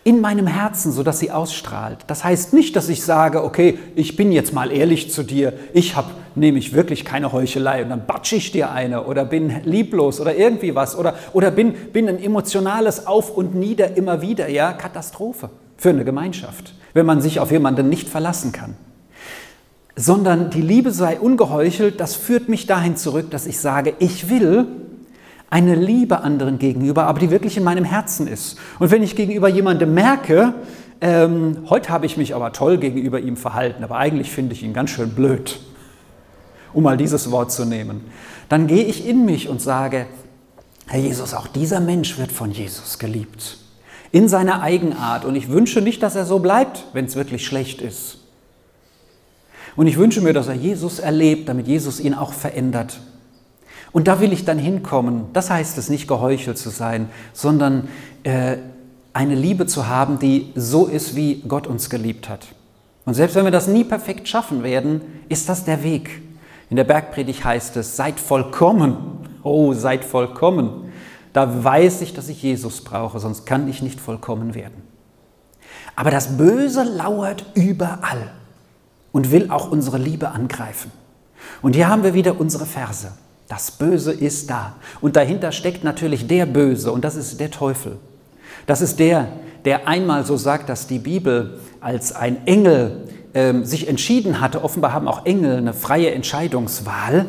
In 0.03 0.21
meinem 0.21 0.47
Herzen, 0.47 0.93
sodass 0.93 1.21
sie 1.21 1.31
ausstrahlt. 1.31 1.99
Das 2.09 2.25
heißt 2.25 2.53
nicht, 2.53 2.77
dass 2.77 2.89
ich 2.89 3.05
sage, 3.05 3.43
okay, 3.43 3.79
ich 3.95 4.17
bin 4.17 4.33
jetzt 4.33 4.53
mal 4.53 4.71
ehrlich 4.71 5.13
zu 5.13 5.23
dir, 5.23 5.55
ich 5.73 5.97
habe 5.97 6.11
nämlich 6.35 6.75
wirklich 6.75 7.05
keine 7.05 7.33
Heuchelei 7.33 7.85
und 7.85 7.91
dann 7.91 8.05
batsche 8.05 8.37
ich 8.37 8.51
dir 8.51 8.71
eine 8.73 9.05
oder 9.05 9.25
bin 9.25 9.63
lieblos 9.65 10.21
oder 10.21 10.35
irgendwie 10.35 10.75
was 10.75 10.99
oder, 10.99 11.15
oder 11.33 11.53
bin, 11.53 11.73
bin 11.93 12.09
ein 12.09 12.23
emotionales 12.23 13.07
Auf 13.07 13.31
und 13.31 13.55
Nieder 13.55 13.97
immer 13.97 14.21
wieder, 14.21 14.49
ja, 14.49 14.73
Katastrophe 14.73 15.51
für 15.77 15.91
eine 15.91 16.05
Gemeinschaft 16.05 16.75
wenn 16.95 17.05
man 17.05 17.21
sich 17.21 17.41
auf 17.41 17.51
jemanden 17.51 17.89
nicht 17.89 18.09
verlassen 18.09 18.53
kann. 18.53 18.75
Sondern 19.97 20.51
die 20.51 20.63
Liebe 20.63 20.91
sei 20.93 21.21
ungeheuchelt, 21.21 22.01
das 22.01 22.15
führt 22.15 22.49
mich 22.49 22.67
dahin 22.67 22.97
zurück, 22.97 23.31
dass 23.31 23.47
ich 23.47 23.61
sage, 23.61 23.95
ich 23.99 24.31
will 24.31 24.67
eine 25.51 25.75
Liebe 25.75 26.21
anderen 26.21 26.59
gegenüber, 26.59 27.05
aber 27.05 27.21
die 27.21 27.31
wirklich 27.31 27.57
in 27.57 27.65
meinem 27.65 27.85
Herzen 27.85 28.27
ist. 28.27 28.59
Und 28.79 28.91
wenn 28.91 29.03
ich 29.03 29.15
gegenüber 29.15 29.49
jemandem 29.49 29.93
merke, 29.95 30.55
ähm, 31.01 31.59
heute 31.69 31.91
habe 31.91 32.07
ich 32.07 32.17
mich 32.17 32.35
aber 32.35 32.53
toll 32.53 32.79
gegenüber 32.79 33.21
ihm 33.21 33.37
verhalten, 33.37 33.85
aber 33.85 33.97
eigentlich 33.99 34.31
finde 34.31 34.55
ich 34.55 34.63
ihn 34.63 34.73
ganz 34.73 34.91
schön 34.91 35.11
blöd, 35.11 35.61
um 36.73 36.83
mal 36.85 36.97
dieses 36.97 37.31
Wort 37.31 37.53
zu 37.53 37.65
nehmen, 37.65 38.01
dann 38.49 38.67
gehe 38.67 38.85
ich 38.85 39.07
in 39.07 39.25
mich 39.25 39.49
und 39.49 39.61
sage, 39.61 40.07
Herr 40.87 41.01
Jesus, 41.01 41.35
auch 41.35 41.47
dieser 41.47 41.81
Mensch 41.81 42.19
wird 42.19 42.33
von 42.33 42.51
Jesus 42.51 42.99
geliebt 42.99 43.64
in 44.15 44.29
seiner 44.29 44.63
Eigenart. 44.63 45.25
Und 45.25 45.35
ich 45.35 45.49
wünsche 45.49 45.81
nicht, 45.81 46.01
dass 46.01 46.15
er 46.15 46.25
so 46.25 46.39
bleibt, 46.39 46.85
wenn 46.93 47.05
es 47.05 47.17
wirklich 47.17 47.45
schlecht 47.45 47.83
ist. 47.83 48.19
Und 49.75 49.89
ich 49.89 49.97
wünsche 49.97 50.21
mir, 50.21 50.33
dass 50.33 50.47
er 50.47 50.55
Jesus 50.55 51.01
erlebt, 51.01 51.49
damit 51.49 51.67
Jesus 51.67 51.99
ihn 51.99 52.15
auch 52.15 52.33
verändert. 52.33 53.01
Und 53.91 54.07
da 54.07 54.21
will 54.21 54.33
ich 54.33 54.45
dann 54.45 54.57
hinkommen. 54.57 55.25
Das 55.33 55.51
heißt 55.51 55.79
es 55.79 55.91
nicht 55.91 56.07
geheuchelt 56.07 56.59
zu 56.59 56.71
sein, 56.71 57.09
sondern 57.33 57.89
äh, 58.23 58.59
eine 59.13 59.35
Liebe 59.35 59.67
zu 59.67 59.89
haben, 59.89 60.21
die 60.21 60.53
so 60.55 60.87
ist, 60.87 61.17
wie 61.17 61.43
Gott 61.49 61.67
uns 61.67 61.91
geliebt 61.91 62.29
hat. 62.29 62.47
Und 63.07 63.15
selbst 63.15 63.35
wenn 63.35 63.45
wir 63.45 63.51
das 63.51 63.67
nie 63.67 63.83
perfekt 63.83 64.29
schaffen 64.29 64.63
werden, 64.63 65.01
ist 65.29 65.49
das 65.49 65.65
der 65.65 65.83
Weg. 65.83 66.23
In 66.71 66.77
der 66.77 66.85
Bergpredigt 66.85 67.45
heißt 67.45 67.77
es, 67.79 67.97
seid 67.97 68.21
vollkommen. 68.21 68.97
Oh, 69.43 69.73
seid 69.73 70.05
vollkommen. 70.05 70.93
Da 71.35 71.65
weiß 71.65 72.01
ich, 72.01 72.15
dass 72.15 72.29
ich 72.29 72.43
Jesus 72.43 72.83
brauche, 72.83 73.19
sonst 73.19 73.45
kann 73.45 73.69
ich 73.69 73.83
nicht 73.83 74.01
vollkommen 74.01 74.55
werden. 74.55 74.83
Aber 75.97 76.11
das 76.11 76.37
Böse 76.37 76.85
lauert 76.85 77.45
überall 77.55 78.31
und 79.11 79.33
will 79.33 79.51
auch 79.51 79.71
unsere 79.71 79.99
Liebe 79.99 80.31
angreifen. 80.31 80.93
Und 81.61 81.75
hier 81.75 81.89
haben 81.89 82.05
wir 82.05 82.15
wieder 82.15 82.41
unsere 82.41 82.67
Verse. 82.67 83.13
Das 83.49 83.73
Böse 83.73 84.13
ist 84.13 84.49
da. 84.49 84.77
Und 85.01 85.17
dahinter 85.17 85.51
steckt 85.51 85.83
natürlich 85.83 86.29
der 86.29 86.47
Böse 86.47 86.93
und 86.93 87.05
das 87.05 87.17
ist 87.17 87.41
der 87.41 87.51
Teufel. 87.51 87.99
Das 88.67 88.81
ist 88.81 89.01
der, 89.01 89.29
der 89.65 89.89
einmal 89.89 90.25
so 90.25 90.37
sagt, 90.37 90.69
dass 90.69 90.87
die 90.87 91.01
Bibel 91.01 91.59
als 91.81 92.15
ein 92.15 92.47
Engel 92.47 93.09
ähm, 93.35 93.65
sich 93.65 93.89
entschieden 93.89 94.41
hatte, 94.41 94.63
offenbar 94.63 94.93
haben 94.93 95.09
auch 95.09 95.27
Engel 95.27 95.57
eine 95.57 95.75
freie 95.75 96.13
Entscheidungswahl, 96.13 97.27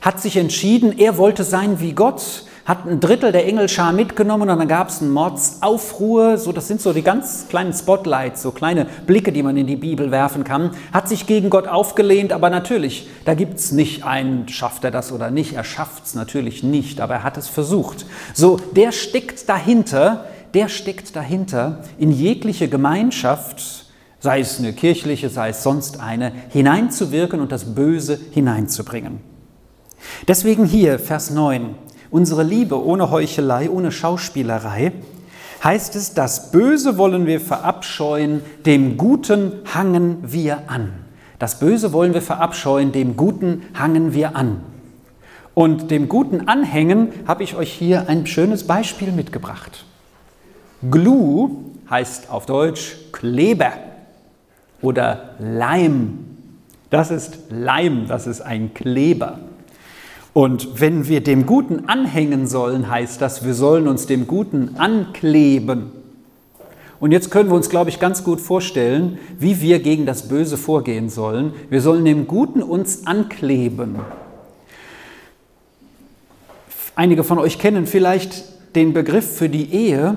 hat 0.00 0.20
sich 0.20 0.36
entschieden, 0.36 0.98
er 0.98 1.16
wollte 1.18 1.44
sein 1.44 1.78
wie 1.78 1.92
Gott, 1.92 2.44
hat 2.64 2.86
ein 2.86 2.98
Drittel 2.98 3.30
der 3.30 3.46
Engelschar 3.46 3.92
mitgenommen 3.92 4.48
und 4.48 4.58
dann 4.58 4.68
gab 4.68 4.88
es 4.88 5.02
einen 5.02 5.12
Mordsaufruhr. 5.12 6.38
So, 6.38 6.50
das 6.50 6.66
sind 6.66 6.80
so 6.80 6.94
die 6.94 7.02
ganz 7.02 7.46
kleinen 7.50 7.74
Spotlights, 7.74 8.40
so 8.40 8.52
kleine 8.52 8.86
Blicke, 9.06 9.32
die 9.32 9.42
man 9.42 9.56
in 9.56 9.66
die 9.66 9.76
Bibel 9.76 10.10
werfen 10.10 10.44
kann. 10.44 10.70
Hat 10.92 11.08
sich 11.08 11.26
gegen 11.26 11.50
Gott 11.50 11.68
aufgelehnt, 11.68 12.32
aber 12.32 12.48
natürlich, 12.48 13.08
da 13.26 13.34
gibt 13.34 13.58
es 13.58 13.72
nicht 13.72 14.04
einen, 14.04 14.48
schafft 14.48 14.84
er 14.84 14.90
das 14.90 15.12
oder 15.12 15.30
nicht. 15.30 15.54
Er 15.54 15.64
schafft 15.64 16.06
es 16.06 16.14
natürlich 16.14 16.62
nicht, 16.62 17.00
aber 17.00 17.14
er 17.14 17.22
hat 17.22 17.36
es 17.36 17.48
versucht. 17.48 18.06
So, 18.32 18.56
der 18.74 18.92
steckt 18.92 19.46
dahinter, 19.48 20.24
der 20.54 20.68
steckt 20.68 21.14
dahinter 21.16 21.80
in 21.98 22.10
jegliche 22.10 22.68
Gemeinschaft, 22.68 23.84
sei 24.20 24.40
es 24.40 24.58
eine 24.58 24.72
kirchliche, 24.72 25.28
sei 25.28 25.50
es 25.50 25.62
sonst 25.62 26.00
eine, 26.00 26.32
hineinzuwirken 26.48 27.40
und 27.40 27.52
das 27.52 27.74
Böse 27.74 28.18
hineinzubringen. 28.30 29.20
Deswegen 30.26 30.64
hier 30.64 30.98
Vers 30.98 31.30
9. 31.30 31.74
Unsere 32.14 32.44
Liebe 32.44 32.80
ohne 32.80 33.10
Heuchelei, 33.10 33.68
ohne 33.68 33.90
Schauspielerei, 33.90 34.92
heißt 35.64 35.96
es, 35.96 36.14
das 36.14 36.52
Böse 36.52 36.96
wollen 36.96 37.26
wir 37.26 37.40
verabscheuen, 37.40 38.40
dem 38.64 38.96
Guten 38.96 39.50
hangen 39.74 40.18
wir 40.22 40.70
an. 40.70 40.92
Das 41.40 41.58
Böse 41.58 41.92
wollen 41.92 42.14
wir 42.14 42.22
verabscheuen, 42.22 42.92
dem 42.92 43.16
Guten 43.16 43.64
hangen 43.76 44.14
wir 44.14 44.36
an. 44.36 44.60
Und 45.54 45.90
dem 45.90 46.08
Guten 46.08 46.46
anhängen 46.46 47.08
habe 47.26 47.42
ich 47.42 47.56
euch 47.56 47.72
hier 47.72 48.08
ein 48.08 48.28
schönes 48.28 48.64
Beispiel 48.64 49.10
mitgebracht. 49.10 49.84
Glue 50.88 51.50
heißt 51.90 52.30
auf 52.30 52.46
Deutsch 52.46 52.94
Kleber 53.10 53.72
oder 54.80 55.30
Leim. 55.40 56.20
Das 56.90 57.10
ist 57.10 57.38
Leim, 57.50 58.06
das 58.06 58.28
ist 58.28 58.40
ein 58.40 58.72
Kleber. 58.72 59.40
Und 60.34 60.80
wenn 60.80 61.06
wir 61.06 61.22
dem 61.22 61.46
Guten 61.46 61.88
anhängen 61.88 62.48
sollen, 62.48 62.90
heißt 62.90 63.22
das, 63.22 63.44
wir 63.44 63.54
sollen 63.54 63.86
uns 63.86 64.06
dem 64.06 64.26
Guten 64.26 64.74
ankleben. 64.78 65.92
Und 66.98 67.12
jetzt 67.12 67.30
können 67.30 67.50
wir 67.50 67.54
uns, 67.54 67.70
glaube 67.70 67.90
ich, 67.90 68.00
ganz 68.00 68.24
gut 68.24 68.40
vorstellen, 68.40 69.18
wie 69.38 69.60
wir 69.60 69.78
gegen 69.78 70.06
das 70.06 70.26
Böse 70.26 70.56
vorgehen 70.56 71.08
sollen. 71.08 71.52
Wir 71.70 71.80
sollen 71.80 72.04
dem 72.04 72.26
Guten 72.26 72.64
uns 72.64 73.06
ankleben. 73.06 74.00
Einige 76.96 77.22
von 77.22 77.38
euch 77.38 77.60
kennen 77.60 77.86
vielleicht 77.86 78.44
den 78.74 78.92
Begriff 78.92 79.36
für 79.36 79.48
die 79.48 79.72
Ehe. 79.72 80.16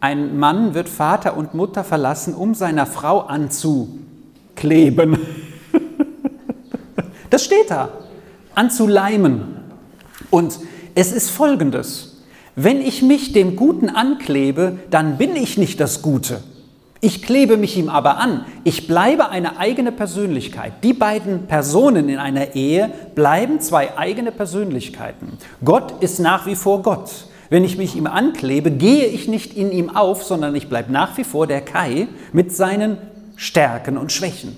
Ein 0.00 0.38
Mann 0.38 0.72
wird 0.72 0.88
Vater 0.88 1.36
und 1.36 1.52
Mutter 1.52 1.84
verlassen, 1.84 2.32
um 2.32 2.54
seiner 2.54 2.86
Frau 2.86 3.20
anzukleben. 3.20 5.18
Das 7.30 7.44
steht 7.44 7.70
da 7.70 7.90
anzuleimen. 8.60 9.56
Und 10.28 10.58
es 10.94 11.12
ist 11.12 11.30
folgendes. 11.30 12.18
Wenn 12.56 12.82
ich 12.82 13.00
mich 13.00 13.32
dem 13.32 13.56
Guten 13.56 13.88
anklebe, 13.88 14.78
dann 14.90 15.16
bin 15.16 15.34
ich 15.34 15.56
nicht 15.56 15.80
das 15.80 16.02
Gute. 16.02 16.42
Ich 17.00 17.22
klebe 17.22 17.56
mich 17.56 17.78
ihm 17.78 17.88
aber 17.88 18.18
an. 18.18 18.44
Ich 18.62 18.86
bleibe 18.86 19.30
eine 19.30 19.56
eigene 19.56 19.92
Persönlichkeit. 19.92 20.72
Die 20.82 20.92
beiden 20.92 21.46
Personen 21.46 22.10
in 22.10 22.18
einer 22.18 22.54
Ehe 22.54 22.90
bleiben 23.14 23.60
zwei 23.60 23.96
eigene 23.96 24.30
Persönlichkeiten. 24.30 25.38
Gott 25.64 26.02
ist 26.02 26.18
nach 26.20 26.44
wie 26.44 26.56
vor 26.56 26.82
Gott. 26.82 27.10
Wenn 27.48 27.64
ich 27.64 27.78
mich 27.78 27.96
ihm 27.96 28.06
anklebe, 28.06 28.70
gehe 28.70 29.06
ich 29.06 29.26
nicht 29.26 29.56
in 29.56 29.72
ihm 29.72 29.96
auf, 29.96 30.22
sondern 30.22 30.54
ich 30.54 30.68
bleibe 30.68 30.92
nach 30.92 31.16
wie 31.16 31.24
vor 31.24 31.46
der 31.46 31.62
Kai 31.62 32.08
mit 32.34 32.54
seinen 32.54 32.98
Stärken 33.36 33.96
und 33.96 34.12
Schwächen. 34.12 34.54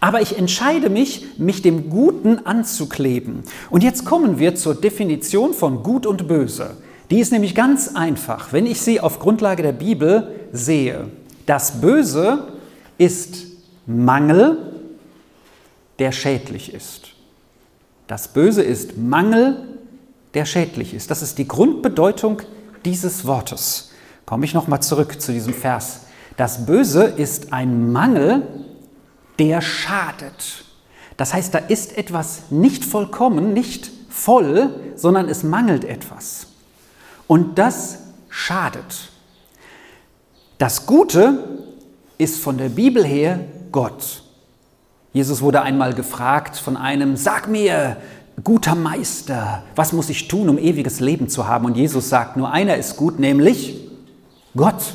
Aber 0.00 0.22
ich 0.22 0.38
entscheide 0.38 0.90
mich, 0.90 1.26
mich 1.38 1.62
dem 1.62 1.90
Guten 1.90 2.46
anzukleben. 2.46 3.42
Und 3.70 3.82
jetzt 3.82 4.04
kommen 4.04 4.38
wir 4.38 4.54
zur 4.54 4.74
Definition 4.74 5.52
von 5.52 5.82
Gut 5.82 6.06
und 6.06 6.28
Böse. 6.28 6.76
Die 7.10 7.20
ist 7.20 7.32
nämlich 7.32 7.54
ganz 7.54 7.96
einfach, 7.96 8.52
wenn 8.52 8.66
ich 8.66 8.80
sie 8.80 9.00
auf 9.00 9.18
Grundlage 9.18 9.62
der 9.62 9.72
Bibel 9.72 10.34
sehe. 10.52 11.08
Das 11.46 11.80
Böse 11.80 12.48
ist 12.98 13.46
Mangel, 13.86 14.58
der 15.98 16.12
schädlich 16.12 16.72
ist. 16.72 17.08
Das 18.06 18.28
Böse 18.28 18.62
ist 18.62 18.96
Mangel, 18.96 19.78
der 20.34 20.44
schädlich 20.44 20.94
ist. 20.94 21.10
Das 21.10 21.22
ist 21.22 21.38
die 21.38 21.48
Grundbedeutung 21.48 22.42
dieses 22.84 23.26
Wortes. 23.26 23.90
Komme 24.26 24.44
ich 24.44 24.54
nochmal 24.54 24.82
zurück 24.82 25.20
zu 25.20 25.32
diesem 25.32 25.54
Vers. 25.54 26.02
Das 26.36 26.66
Böse 26.66 27.04
ist 27.04 27.52
ein 27.52 27.90
Mangel, 27.90 28.42
der 29.38 29.60
schadet. 29.60 30.64
Das 31.16 31.34
heißt, 31.34 31.54
da 31.54 31.58
ist 31.58 31.96
etwas 31.96 32.50
nicht 32.50 32.84
vollkommen, 32.84 33.52
nicht 33.52 33.90
voll, 34.08 34.70
sondern 34.96 35.28
es 35.28 35.42
mangelt 35.42 35.84
etwas. 35.84 36.46
Und 37.26 37.58
das 37.58 37.98
schadet. 38.28 39.10
Das 40.58 40.86
Gute 40.86 41.44
ist 42.18 42.40
von 42.40 42.58
der 42.58 42.68
Bibel 42.68 43.04
her 43.04 43.40
Gott. 43.70 44.22
Jesus 45.12 45.40
wurde 45.40 45.62
einmal 45.62 45.94
gefragt 45.94 46.56
von 46.56 46.76
einem, 46.76 47.16
sag 47.16 47.48
mir, 47.48 47.96
guter 48.44 48.74
Meister, 48.74 49.62
was 49.74 49.92
muss 49.92 50.10
ich 50.10 50.28
tun, 50.28 50.48
um 50.48 50.58
ewiges 50.58 51.00
Leben 51.00 51.28
zu 51.28 51.48
haben? 51.48 51.64
Und 51.64 51.76
Jesus 51.76 52.08
sagt, 52.08 52.36
nur 52.36 52.52
einer 52.52 52.76
ist 52.76 52.96
gut, 52.96 53.18
nämlich 53.18 53.76
Gott. 54.56 54.94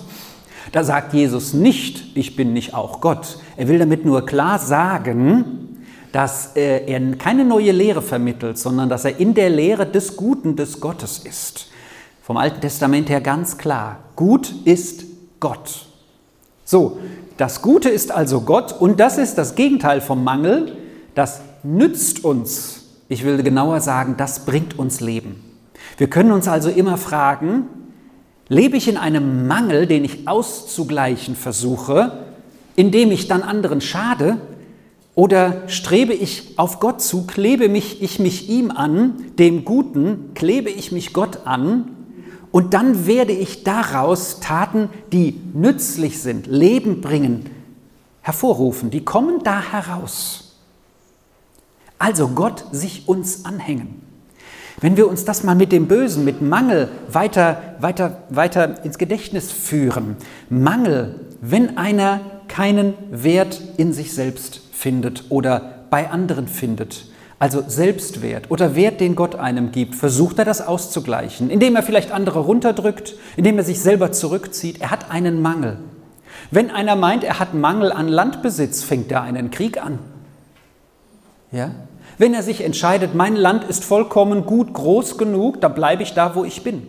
Da 0.74 0.84
sagt 0.84 1.14
Jesus 1.14 1.54
nicht, 1.54 2.18
ich 2.18 2.36
bin 2.36 2.52
nicht 2.52 2.74
auch 2.74 3.00
Gott. 3.00 3.38
Er 3.58 3.68
will 3.68 3.78
damit 3.78 4.06
nur 4.06 4.26
klar 4.26 4.58
sagen, 4.58 5.78
dass 6.12 6.54
er 6.56 6.82
keine 7.18 7.46
neue 7.46 7.72
Lehre 7.72 8.02
vermittelt, 8.02 8.58
sondern 8.58 8.90
dass 8.90 9.06
er 9.06 9.20
in 9.20 9.36
der 9.36 9.52
Lehre 9.52 9.86
des 9.86 10.18
Guten 10.18 10.56
des 10.56 10.82
Gottes 10.82 11.20
ist. 11.20 11.68
Vom 12.24 12.38
Alten 12.38 12.60
Testament 12.60 13.08
her 13.10 13.22
ganz 13.22 13.60
klar. 13.60 14.00
Gut 14.16 14.52
ist 14.66 15.04
Gott. 15.40 15.86
So, 16.66 16.98
das 17.38 17.62
Gute 17.62 17.90
ist 17.90 18.12
also 18.12 18.42
Gott 18.42 18.74
und 18.74 19.00
das 19.00 19.20
ist 19.20 19.38
das 19.38 19.54
Gegenteil 19.54 20.02
vom 20.02 20.24
Mangel. 20.24 20.76
Das 21.14 21.42
nützt 21.62 22.24
uns. 22.24 22.86
Ich 23.10 23.24
will 23.24 23.44
genauer 23.44 23.80
sagen, 23.80 24.16
das 24.18 24.46
bringt 24.46 24.80
uns 24.80 25.02
Leben. 25.02 25.44
Wir 26.00 26.10
können 26.10 26.32
uns 26.32 26.48
also 26.48 26.72
immer 26.72 26.98
fragen, 26.98 27.68
Lebe 28.54 28.78
ich 28.78 28.88
in 28.88 28.98
einem 28.98 29.48
Mangel, 29.48 29.88
den 29.88 30.06
ich 30.06 30.28
auszugleichen 30.28 31.36
versuche, 31.36 32.26
indem 32.76 33.12
ich 33.12 33.28
dann 33.28 33.42
anderen 33.42 33.82
schade? 33.82 34.38
Oder 35.16 35.68
strebe 35.68 36.13
ich 36.13 36.58
auf 36.58 36.80
Gott 36.80 37.02
zu, 37.02 37.26
klebe 37.26 37.68
mich, 37.68 38.04
ich 38.04 38.20
mich 38.20 38.50
ihm 38.50 38.70
an, 38.70 39.16
dem 39.39 39.66
Guten, 39.66 40.36
klebe 40.36 40.70
ich 40.70 40.92
mich 40.92 41.13
Gott 41.13 41.46
an 41.46 41.89
und 42.52 42.76
dann 42.76 43.08
werde 43.08 43.34
ich 43.34 43.63
daraus 43.63 44.39
Taten, 44.39 44.89
die 45.12 45.39
nützlich 45.54 46.22
sind, 46.22 46.46
Leben 46.46 47.02
bringen, 47.02 47.50
hervorrufen. 48.22 48.92
Die 48.92 49.04
kommen 49.04 49.42
da 49.44 49.62
heraus. 49.62 50.60
Also 51.98 52.28
Gott 52.28 52.66
sich 52.72 53.08
uns 53.08 53.46
anhängen. 53.46 54.12
Wenn 54.82 54.98
wir 54.98 55.08
uns 55.08 55.26
das 55.26 55.44
mal 55.44 55.56
mit 55.56 55.72
dem 55.72 55.88
Bösen, 55.88 56.26
mit 56.26 56.42
Mangel 56.42 56.90
weiter, 57.10 57.62
weiter, 57.80 58.24
weiter 58.30 58.84
ins 58.84 58.98
Gedächtnis 58.98 59.52
führen. 59.52 60.18
Mangel, 60.50 61.20
wenn 61.42 61.78
einer 61.78 62.22
keinen 62.48 62.94
Wert 63.12 63.62
in 63.78 63.94
sich 63.94 64.14
selbst 64.14 64.62
findet 64.72 65.26
oder 65.30 65.86
bei 65.90 66.10
anderen 66.10 66.48
findet, 66.48 67.08
also 67.40 67.64
Selbstwert 67.68 68.50
oder 68.52 68.74
Wert, 68.76 69.02
den 69.02 69.16
Gott 69.16 69.36
einem 69.36 69.72
gibt, 69.72 69.96
versucht 69.96 70.40
er 70.40 70.46
das 70.46 70.66
auszugleichen, 70.66 71.50
indem 71.50 71.76
er 71.76 71.84
vielleicht 71.84 72.12
andere 72.12 72.40
runterdrückt, 72.40 73.16
indem 73.36 73.58
er 73.58 73.64
sich 73.64 73.82
selber 73.82 74.12
zurückzieht. 74.12 74.80
Er 74.82 74.92
hat 74.92 75.12
einen 75.12 75.42
Mangel. 75.42 75.78
Wenn 76.52 76.72
einer 76.72 76.96
meint, 76.96 77.24
er 77.24 77.40
hat 77.40 77.54
Mangel 77.54 77.92
an 77.92 78.08
Landbesitz, 78.08 78.84
fängt 78.84 79.12
er 79.12 79.24
einen 79.24 79.52
Krieg 79.52 79.84
an. 79.84 80.00
Ja? 81.52 81.72
Wenn 82.17 82.34
er 82.34 82.43
sich 82.43 82.63
entscheidet, 82.63 83.15
mein 83.15 83.36
Land 83.36 83.63
ist 83.63 83.84
vollkommen 83.84 84.45
gut, 84.45 84.73
groß 84.73 85.17
genug, 85.17 85.62
dann 85.62 85.73
bleibe 85.73 86.04
ich 86.04 86.13
da, 86.13 86.36
wo 86.36 86.43
ich 86.43 86.63
bin. 86.63 86.88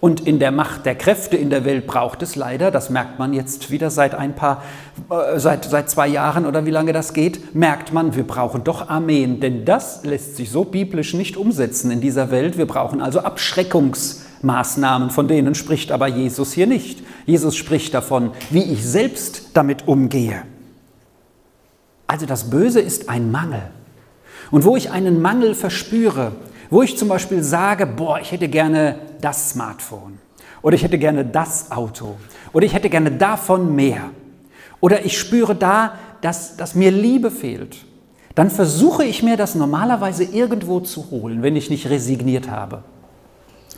Und 0.00 0.26
in 0.26 0.38
der 0.38 0.50
Macht 0.50 0.86
der 0.86 0.94
Kräfte 0.94 1.36
in 1.36 1.50
der 1.50 1.66
Welt 1.66 1.86
braucht 1.86 2.22
es 2.22 2.34
leider, 2.34 2.70
das 2.70 2.88
merkt 2.88 3.18
man 3.18 3.34
jetzt 3.34 3.70
wieder 3.70 3.90
seit 3.90 4.14
ein 4.14 4.34
paar, 4.34 4.62
äh, 5.10 5.38
seit, 5.38 5.66
seit 5.66 5.90
zwei 5.90 6.08
Jahren 6.08 6.46
oder 6.46 6.64
wie 6.64 6.70
lange 6.70 6.94
das 6.94 7.12
geht, 7.12 7.54
merkt 7.54 7.92
man, 7.92 8.16
wir 8.16 8.26
brauchen 8.26 8.64
doch 8.64 8.88
Armeen, 8.88 9.40
denn 9.40 9.66
das 9.66 10.02
lässt 10.04 10.36
sich 10.36 10.50
so 10.50 10.64
biblisch 10.64 11.12
nicht 11.12 11.36
umsetzen 11.36 11.90
in 11.90 12.00
dieser 12.00 12.30
Welt. 12.30 12.56
Wir 12.56 12.66
brauchen 12.66 13.02
also 13.02 13.20
Abschreckungsmaßnahmen, 13.20 15.10
von 15.10 15.28
denen 15.28 15.54
spricht 15.54 15.92
aber 15.92 16.06
Jesus 16.06 16.54
hier 16.54 16.66
nicht. 16.66 17.02
Jesus 17.26 17.54
spricht 17.54 17.92
davon, 17.92 18.30
wie 18.48 18.72
ich 18.72 18.86
selbst 18.86 19.50
damit 19.52 19.86
umgehe. 19.86 20.42
Also 22.06 22.24
das 22.24 22.48
Böse 22.48 22.80
ist 22.80 23.10
ein 23.10 23.30
Mangel. 23.30 23.70
Und 24.50 24.64
wo 24.64 24.76
ich 24.76 24.90
einen 24.90 25.22
Mangel 25.22 25.54
verspüre, 25.54 26.32
wo 26.70 26.82
ich 26.82 26.96
zum 26.96 27.08
Beispiel 27.08 27.42
sage, 27.42 27.86
boah, 27.86 28.20
ich 28.20 28.32
hätte 28.32 28.48
gerne 28.48 28.96
das 29.20 29.50
Smartphone 29.50 30.18
oder 30.62 30.74
ich 30.74 30.82
hätte 30.82 30.98
gerne 30.98 31.24
das 31.24 31.70
Auto 31.70 32.16
oder 32.52 32.66
ich 32.66 32.74
hätte 32.74 32.90
gerne 32.90 33.10
davon 33.10 33.74
mehr 33.74 34.10
oder 34.80 35.04
ich 35.04 35.18
spüre 35.18 35.54
da, 35.54 35.94
dass, 36.20 36.56
dass 36.56 36.74
mir 36.74 36.90
Liebe 36.90 37.30
fehlt, 37.30 37.78
dann 38.34 38.50
versuche 38.50 39.04
ich 39.04 39.22
mir 39.22 39.36
das 39.36 39.54
normalerweise 39.54 40.24
irgendwo 40.24 40.80
zu 40.80 41.10
holen, 41.10 41.42
wenn 41.42 41.56
ich 41.56 41.70
nicht 41.70 41.88
resigniert 41.90 42.50
habe. 42.50 42.84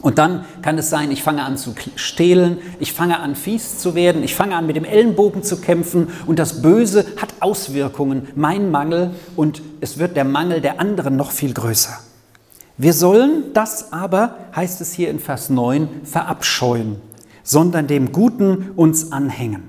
Und 0.01 0.19
dann 0.19 0.45
kann 0.63 0.79
es 0.79 0.91
sein, 0.91 1.13
ich 1.13 1.23
fange 1.23 1.45
an 1.45 1.57
zu 1.57 1.75
stehlen, 1.95 2.59
ich 2.81 2.93
fange 2.93 3.21
an 3.21 3.37
fies 3.37 3.79
zu 3.79 3.95
werden, 3.95 4.25
ich 4.25 4.35
fange 4.35 4.57
an 4.57 4.67
mit 4.67 4.75
dem 4.75 4.85
Ellenbogen 4.85 5.45
zu 5.45 5.61
kämpfen 5.61 6.09
und 6.27 6.41
das 6.41 6.61
Böse 6.61 7.07
hat 7.19 7.35
Auswirkungen, 7.39 8.29
mein 8.35 8.71
Mangel 8.73 9.11
und 9.37 9.63
es 9.81 9.99
wird 9.99 10.17
der 10.17 10.25
Mangel 10.25 10.61
der 10.61 10.81
anderen 10.81 11.15
noch 11.15 11.31
viel 11.31 11.55
größer. 11.55 12.01
Wir 12.79 12.95
sollen 12.95 13.53
das 13.55 13.93
aber, 13.93 14.37
heißt 14.57 14.81
es 14.81 14.93
hier 14.93 15.09
in 15.11 15.21
Vers 15.21 15.51
9, 15.51 15.89
verabscheuen, 16.03 16.97
sondern 17.45 17.87
dem 17.87 18.11
Guten 18.11 18.71
uns 18.75 19.13
anhängen. 19.13 19.63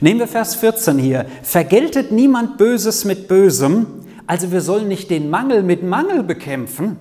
Nehmen 0.00 0.20
wir 0.20 0.26
Vers 0.26 0.56
14 0.56 0.98
hier. 0.98 1.26
Vergeltet 1.42 2.12
niemand 2.12 2.58
Böses 2.58 3.04
mit 3.04 3.28
Bösem. 3.28 3.86
Also 4.26 4.50
wir 4.50 4.60
sollen 4.60 4.88
nicht 4.88 5.10
den 5.10 5.30
Mangel 5.30 5.62
mit 5.62 5.82
Mangel 5.82 6.22
bekämpfen, 6.22 6.98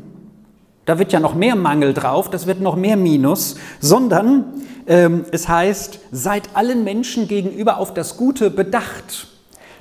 da 0.85 0.99
wird 0.99 1.11
ja 1.11 1.19
noch 1.19 1.35
mehr 1.35 1.55
Mangel 1.55 1.93
drauf, 1.93 2.29
das 2.29 2.47
wird 2.47 2.61
noch 2.61 2.75
mehr 2.75 2.95
Minus, 2.95 3.55
sondern 3.79 4.45
ähm, 4.87 5.25
es 5.31 5.49
heißt, 5.49 5.99
seid 6.11 6.49
allen 6.53 6.83
Menschen 6.83 7.27
gegenüber 7.27 7.77
auf 7.77 7.93
das 7.93 8.17
Gute 8.17 8.51
bedacht. 8.51 9.27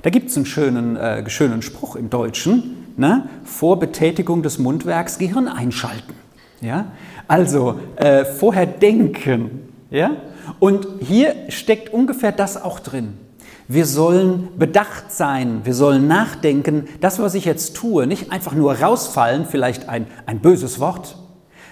Da 0.01 0.09
gibt 0.09 0.29
es 0.29 0.35
einen 0.35 0.45
schönen, 0.45 0.95
äh, 0.95 1.27
schönen 1.29 1.61
Spruch 1.61 1.95
im 1.95 2.09
Deutschen, 2.09 2.93
ne? 2.97 3.27
vor 3.43 3.79
Betätigung 3.79 4.43
des 4.43 4.59
Mundwerks 4.59 5.17
Gehirn 5.17 5.47
einschalten. 5.47 6.13
Ja? 6.61 6.85
Also 7.27 7.79
äh, 7.95 8.25
vorher 8.25 8.65
denken. 8.65 9.69
Ja? 9.89 10.11
Und 10.59 10.87
hier 11.01 11.35
steckt 11.49 11.93
ungefähr 11.93 12.31
das 12.31 12.61
auch 12.61 12.79
drin. 12.79 13.17
Wir 13.67 13.85
sollen 13.87 14.49
bedacht 14.57 15.11
sein, 15.11 15.61
wir 15.63 15.73
sollen 15.73 16.07
nachdenken, 16.07 16.87
das, 17.01 17.19
was 17.19 17.33
ich 17.33 17.45
jetzt 17.45 17.75
tue, 17.75 18.05
nicht 18.05 18.31
einfach 18.31 18.53
nur 18.53 18.79
rausfallen, 18.79 19.45
vielleicht 19.45 19.89
ein, 19.89 20.05
ein 20.27 20.39
böses 20.39 20.79
Wort, 20.79 21.17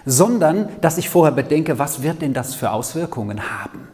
sondern 0.06 0.70
dass 0.82 0.98
ich 0.98 1.10
vorher 1.10 1.34
bedenke, 1.34 1.78
was 1.78 2.02
wird 2.02 2.22
denn 2.22 2.34
das 2.34 2.56
für 2.56 2.72
Auswirkungen 2.72 3.42
haben? 3.62 3.88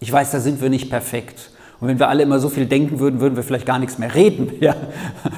Ich 0.00 0.12
weiß, 0.12 0.32
da 0.32 0.40
sind 0.40 0.60
wir 0.60 0.68
nicht 0.68 0.90
perfekt. 0.90 1.52
Und 1.80 1.88
wenn 1.88 1.98
wir 1.98 2.08
alle 2.08 2.22
immer 2.22 2.38
so 2.38 2.48
viel 2.48 2.66
denken 2.66 3.00
würden, 3.00 3.20
würden 3.20 3.34
wir 3.34 3.42
vielleicht 3.42 3.66
gar 3.66 3.78
nichts 3.78 3.98
mehr 3.98 4.14
reden. 4.14 4.52
Ja. 4.60 4.76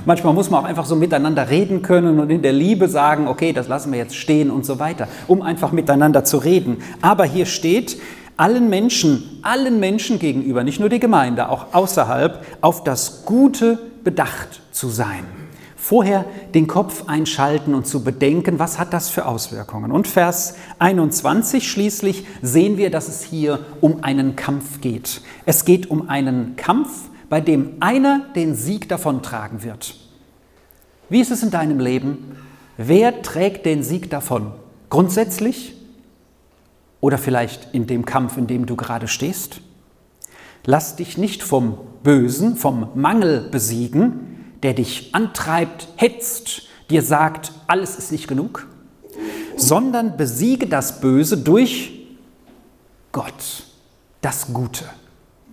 Manchmal 0.04 0.34
muss 0.34 0.50
man 0.50 0.62
auch 0.62 0.68
einfach 0.68 0.84
so 0.84 0.96
miteinander 0.96 1.48
reden 1.48 1.80
können 1.80 2.18
und 2.20 2.28
in 2.30 2.42
der 2.42 2.52
Liebe 2.52 2.88
sagen, 2.88 3.28
okay, 3.28 3.54
das 3.54 3.68
lassen 3.68 3.92
wir 3.92 3.98
jetzt 3.98 4.16
stehen 4.16 4.50
und 4.50 4.66
so 4.66 4.78
weiter, 4.78 5.08
um 5.26 5.40
einfach 5.40 5.72
miteinander 5.72 6.24
zu 6.24 6.36
reden. 6.38 6.78
Aber 7.00 7.24
hier 7.24 7.46
steht, 7.46 7.98
allen 8.36 8.68
Menschen, 8.68 9.38
allen 9.42 9.80
Menschen 9.80 10.18
gegenüber, 10.18 10.64
nicht 10.64 10.80
nur 10.80 10.88
die 10.88 11.00
Gemeinde, 11.00 11.48
auch 11.48 11.72
außerhalb, 11.72 12.44
auf 12.60 12.84
das 12.84 13.24
Gute 13.24 13.78
bedacht 14.02 14.60
zu 14.72 14.88
sein. 14.88 15.24
Vorher 15.76 16.24
den 16.54 16.66
Kopf 16.66 17.04
einschalten 17.08 17.74
und 17.74 17.86
zu 17.86 18.02
bedenken, 18.02 18.58
was 18.58 18.78
hat 18.78 18.94
das 18.94 19.10
für 19.10 19.26
Auswirkungen. 19.26 19.92
Und 19.92 20.08
Vers 20.08 20.54
21 20.78 21.70
schließlich 21.70 22.24
sehen 22.40 22.78
wir, 22.78 22.90
dass 22.90 23.08
es 23.08 23.22
hier 23.22 23.60
um 23.82 24.02
einen 24.02 24.34
Kampf 24.34 24.80
geht. 24.80 25.20
Es 25.44 25.66
geht 25.66 25.90
um 25.90 26.08
einen 26.08 26.56
Kampf, 26.56 26.88
bei 27.28 27.42
dem 27.42 27.74
einer 27.80 28.22
den 28.34 28.54
Sieg 28.54 28.88
davontragen 28.88 29.62
wird. 29.62 29.94
Wie 31.10 31.20
ist 31.20 31.30
es 31.30 31.42
in 31.42 31.50
deinem 31.50 31.80
Leben? 31.80 32.38
Wer 32.78 33.22
trägt 33.22 33.66
den 33.66 33.82
Sieg 33.82 34.08
davon? 34.08 34.52
Grundsätzlich 34.88 35.74
oder 37.04 37.18
vielleicht 37.18 37.74
in 37.74 37.86
dem 37.86 38.06
Kampf, 38.06 38.38
in 38.38 38.46
dem 38.46 38.64
du 38.64 38.76
gerade 38.76 39.08
stehst? 39.08 39.60
Lass 40.64 40.96
dich 40.96 41.18
nicht 41.18 41.42
vom 41.42 41.76
Bösen, 42.02 42.56
vom 42.56 42.88
Mangel 42.94 43.46
besiegen, 43.50 44.54
der 44.62 44.72
dich 44.72 45.14
antreibt, 45.14 45.88
hetzt, 45.96 46.62
dir 46.88 47.02
sagt, 47.02 47.52
alles 47.66 47.96
ist 47.96 48.10
nicht 48.10 48.26
genug, 48.26 48.66
sondern 49.54 50.16
besiege 50.16 50.66
das 50.66 51.02
Böse 51.02 51.36
durch 51.36 52.06
Gott, 53.12 53.64
das 54.22 54.54
Gute. 54.54 54.86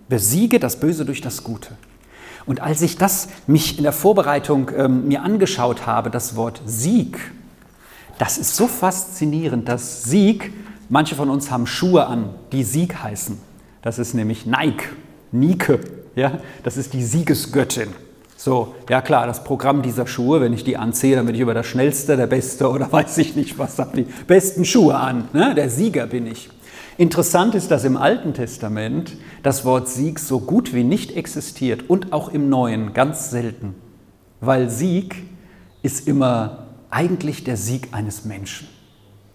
Besiege 0.07 0.57
das 0.57 0.79
Böse 0.79 1.03
durch 1.03 1.19
das 1.19 1.43
Gute. 1.43 1.75
Und 2.45 2.61
als 2.61 2.81
ich 2.81 2.95
das 2.95 3.27
mich 3.45 3.77
in 3.77 3.83
der 3.83 3.91
Vorbereitung 3.91 4.71
ähm, 4.73 5.09
mir 5.09 5.21
angeschaut 5.21 5.85
habe, 5.85 6.11
das 6.11 6.37
Wort 6.37 6.61
Sieg, 6.65 7.33
das 8.19 8.37
ist 8.37 8.55
so 8.55 8.67
faszinierend, 8.67 9.67
dass 9.67 10.05
Sieg 10.05 10.53
Manche 10.91 11.15
von 11.15 11.29
uns 11.29 11.49
haben 11.49 11.67
Schuhe 11.67 12.05
an, 12.05 12.31
die 12.51 12.65
Sieg 12.65 13.01
heißen. 13.01 13.37
Das 13.81 13.97
ist 13.97 14.13
nämlich 14.13 14.45
Nike, 14.45 14.89
Nike. 15.31 15.79
Ja? 16.17 16.39
Das 16.63 16.75
ist 16.75 16.91
die 16.91 17.01
Siegesgöttin. 17.01 17.87
So, 18.35 18.75
ja 18.89 19.01
klar, 19.01 19.25
das 19.25 19.45
Programm 19.45 19.83
dieser 19.83 20.05
Schuhe, 20.05 20.41
wenn 20.41 20.51
ich 20.51 20.65
die 20.65 20.75
anziehe, 20.75 21.15
dann 21.15 21.27
bin 21.27 21.35
ich 21.35 21.39
über 21.39 21.53
das 21.53 21.65
Schnellste, 21.65 22.17
der 22.17 22.27
Beste 22.27 22.69
oder 22.69 22.91
weiß 22.91 23.19
ich 23.19 23.37
nicht 23.37 23.57
was, 23.57 23.79
habe 23.79 24.03
die 24.03 24.07
besten 24.27 24.65
Schuhe 24.65 24.95
an. 24.95 25.29
Ne? 25.31 25.55
Der 25.55 25.69
Sieger 25.69 26.07
bin 26.07 26.27
ich. 26.27 26.49
Interessant 26.97 27.55
ist, 27.55 27.71
dass 27.71 27.85
im 27.85 27.95
Alten 27.95 28.33
Testament 28.33 29.15
das 29.43 29.63
Wort 29.63 29.87
Sieg 29.87 30.19
so 30.19 30.41
gut 30.41 30.73
wie 30.73 30.83
nicht 30.83 31.15
existiert 31.15 31.89
und 31.89 32.11
auch 32.11 32.27
im 32.27 32.49
Neuen 32.49 32.91
ganz 32.91 33.31
selten, 33.31 33.75
weil 34.41 34.69
Sieg 34.69 35.23
ist 35.83 36.05
immer 36.05 36.67
eigentlich 36.89 37.45
der 37.45 37.55
Sieg 37.55 37.93
eines 37.93 38.25
Menschen. 38.25 38.67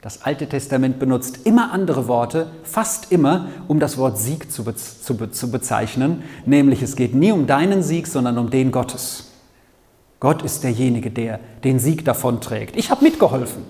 Das 0.06 0.22
Alte 0.22 0.48
Testament 0.48 1.00
benutzt 1.00 1.40
immer 1.46 1.72
andere 1.72 2.06
Worte, 2.06 2.46
fast 2.62 3.10
immer, 3.10 3.48
um 3.66 3.80
das 3.80 3.98
Wort 3.98 4.18
Sieg 4.18 4.52
zu, 4.52 4.62
be 4.62 4.76
zu, 4.76 5.16
be 5.16 5.32
zu 5.32 5.50
bezeichnen, 5.50 6.22
nämlich 6.44 6.80
es 6.80 6.94
geht 6.94 7.12
nie 7.12 7.32
um 7.32 7.48
deinen 7.48 7.82
Sieg, 7.82 8.06
sondern 8.06 8.38
um 8.38 8.48
den 8.48 8.70
Gottes. 8.70 9.32
Gott 10.20 10.42
ist 10.42 10.62
derjenige, 10.62 11.10
der 11.10 11.40
den 11.64 11.80
Sieg 11.80 12.04
davonträgt. 12.04 12.76
Ich 12.76 12.92
habe 12.92 13.02
mitgeholfen. 13.02 13.64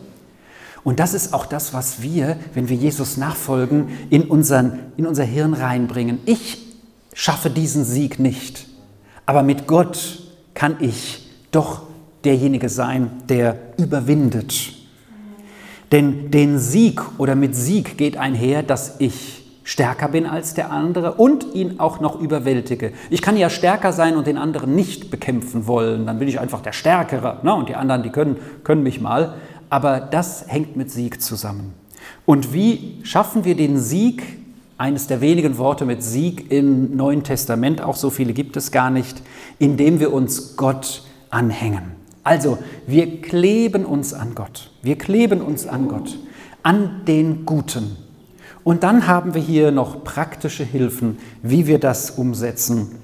Und 0.85 1.01
das 1.01 1.14
ist 1.14 1.33
auch 1.33 1.46
das, 1.46 1.72
was 1.72 2.03
wir, 2.03 2.37
wenn 2.53 2.68
wir 2.68 2.77
Jesus 2.77 3.16
nachfolgen, 3.16 3.88
in, 4.11 4.25
unseren, 4.25 4.92
in 4.99 5.07
unser 5.07 5.25
Hirn 5.25 5.55
reinbringen. 5.55 6.18
Ich 6.27 6.59
schaffe 7.14 7.49
diesen 7.49 7.83
Sieg 7.83 8.18
nicht, 8.18 8.66
aber 9.25 9.42
mit 9.42 9.66
Gott 9.66 10.22
kann 10.53 10.77
ich 10.81 11.31
doch 11.51 11.85
derjenige 12.25 12.68
sein, 12.68 13.22
der 13.27 13.57
überwindet. 13.79 14.76
Denn 15.92 16.31
den 16.31 16.59
Sieg 16.59 17.01
oder 17.18 17.35
mit 17.35 17.55
Sieg 17.55 17.96
geht 17.96 18.16
einher, 18.16 18.62
dass 18.62 18.96
ich 18.99 19.44
stärker 19.66 20.09
bin 20.09 20.27
als 20.27 20.55
der 20.55 20.70
andere 20.70 21.14
und 21.14 21.55
ihn 21.55 21.81
auch 21.81 21.99
noch 22.01 22.20
überwältige. 22.20 22.92
Ich 23.11 23.20
kann 23.20 23.37
ja 23.37 23.51
stärker 23.51 23.92
sein 23.92 24.16
und 24.16 24.27
den 24.27 24.38
anderen 24.38 24.75
nicht 24.77 25.11
bekämpfen 25.11 25.66
wollen, 25.66 26.07
dann 26.07 26.20
bin 26.20 26.29
ich 26.29 26.38
einfach 26.38 26.61
der 26.61 26.72
Stärkere 26.72 27.40
ne? 27.42 27.53
und 27.55 27.68
die 27.68 27.75
anderen, 27.75 28.05
die 28.05 28.11
können, 28.11 28.37
können 28.62 28.85
mich 28.85 29.01
mal. 29.01 29.35
Aber 29.68 29.99
das 29.99 30.44
hängt 30.46 30.77
mit 30.77 30.92
Sieg 30.92 31.20
zusammen. 31.20 31.75
Und 32.25 32.53
wie 32.53 33.01
schaffen 33.03 33.44
wir 33.44 33.57
den 33.57 33.79
Sieg? 33.79 34.22
Eines 34.79 35.07
der 35.07 35.22
wenigen 35.22 35.57
Worte 35.57 35.87
mit 35.87 36.03
Sieg 36.03 36.53
im 36.53 36.96
Neuen 36.96 37.22
Testament, 37.22 37.81
auch 37.81 37.96
so 37.96 38.11
viele 38.11 38.35
gibt 38.35 38.59
es 38.59 38.70
gar 38.70 38.90
nicht, 38.90 39.22
indem 39.59 40.01
wir 40.01 40.12
uns 40.12 40.57
Gott 40.59 41.03
anhängen. 41.31 41.96
Also, 42.27 42.59
wir 42.89 43.23
kleben 43.23 43.85
uns 43.85 44.12
an 44.12 44.35
Gott. 44.35 44.73
Wir 44.83 44.99
kleben 44.99 45.41
uns 45.41 45.65
an 45.69 45.87
Gott, 45.87 46.19
an 46.65 47.03
den 47.07 47.47
Guten. 47.47 47.97
Und 48.65 48.83
dann 48.83 49.07
haben 49.07 49.35
wir 49.35 49.41
hier 49.41 49.71
noch 49.71 50.03
praktische 50.03 50.65
Hilfen, 50.65 51.19
wie 51.45 51.69
wir 51.69 51.79
das 51.79 52.11
umsetzen. 52.11 52.97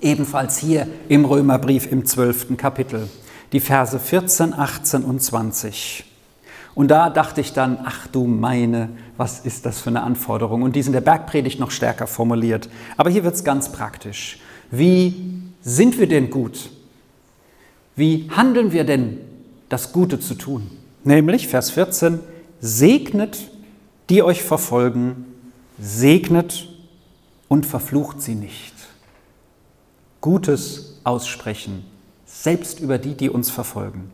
Ebenfalls 0.00 0.56
hier 0.56 0.88
im 1.10 1.26
Römerbrief 1.26 1.92
im 1.92 2.06
12. 2.06 2.56
Kapitel, 2.56 3.10
die 3.52 3.60
Verse 3.60 3.98
14, 3.98 4.54
18 4.54 5.04
und 5.04 5.20
20. 5.20 6.06
Und 6.74 6.90
da 6.90 7.10
dachte 7.10 7.42
ich 7.42 7.52
dann, 7.52 7.78
ach 7.84 8.06
du 8.06 8.24
meine, 8.24 8.88
was 9.18 9.40
ist 9.40 9.66
das 9.66 9.82
für 9.82 9.90
eine 9.90 10.02
Anforderung? 10.02 10.62
Und 10.62 10.76
die 10.76 10.82
sind 10.82 10.94
der 10.94 11.02
Bergpredigt 11.02 11.60
noch 11.60 11.72
stärker 11.72 12.06
formuliert. 12.06 12.70
Aber 12.96 13.10
hier 13.10 13.22
wird 13.22 13.34
es 13.34 13.44
ganz 13.44 13.70
praktisch. 13.70 14.40
Wie 14.70 15.42
sind 15.60 15.98
wir 15.98 16.06
denn 16.06 16.30
gut? 16.30 16.70
Wie 17.94 18.28
handeln 18.30 18.72
wir 18.72 18.84
denn, 18.84 19.18
das 19.68 19.92
Gute 19.92 20.18
zu 20.18 20.34
tun? 20.34 20.70
Nämlich, 21.04 21.48
Vers 21.48 21.70
14, 21.70 22.20
segnet, 22.60 23.50
die 24.08 24.22
euch 24.22 24.42
verfolgen, 24.42 25.26
segnet 25.78 26.68
und 27.48 27.66
verflucht 27.66 28.22
sie 28.22 28.34
nicht. 28.34 28.74
Gutes 30.20 31.00
aussprechen, 31.04 31.84
selbst 32.24 32.80
über 32.80 32.98
die, 32.98 33.14
die 33.14 33.28
uns 33.28 33.50
verfolgen. 33.50 34.10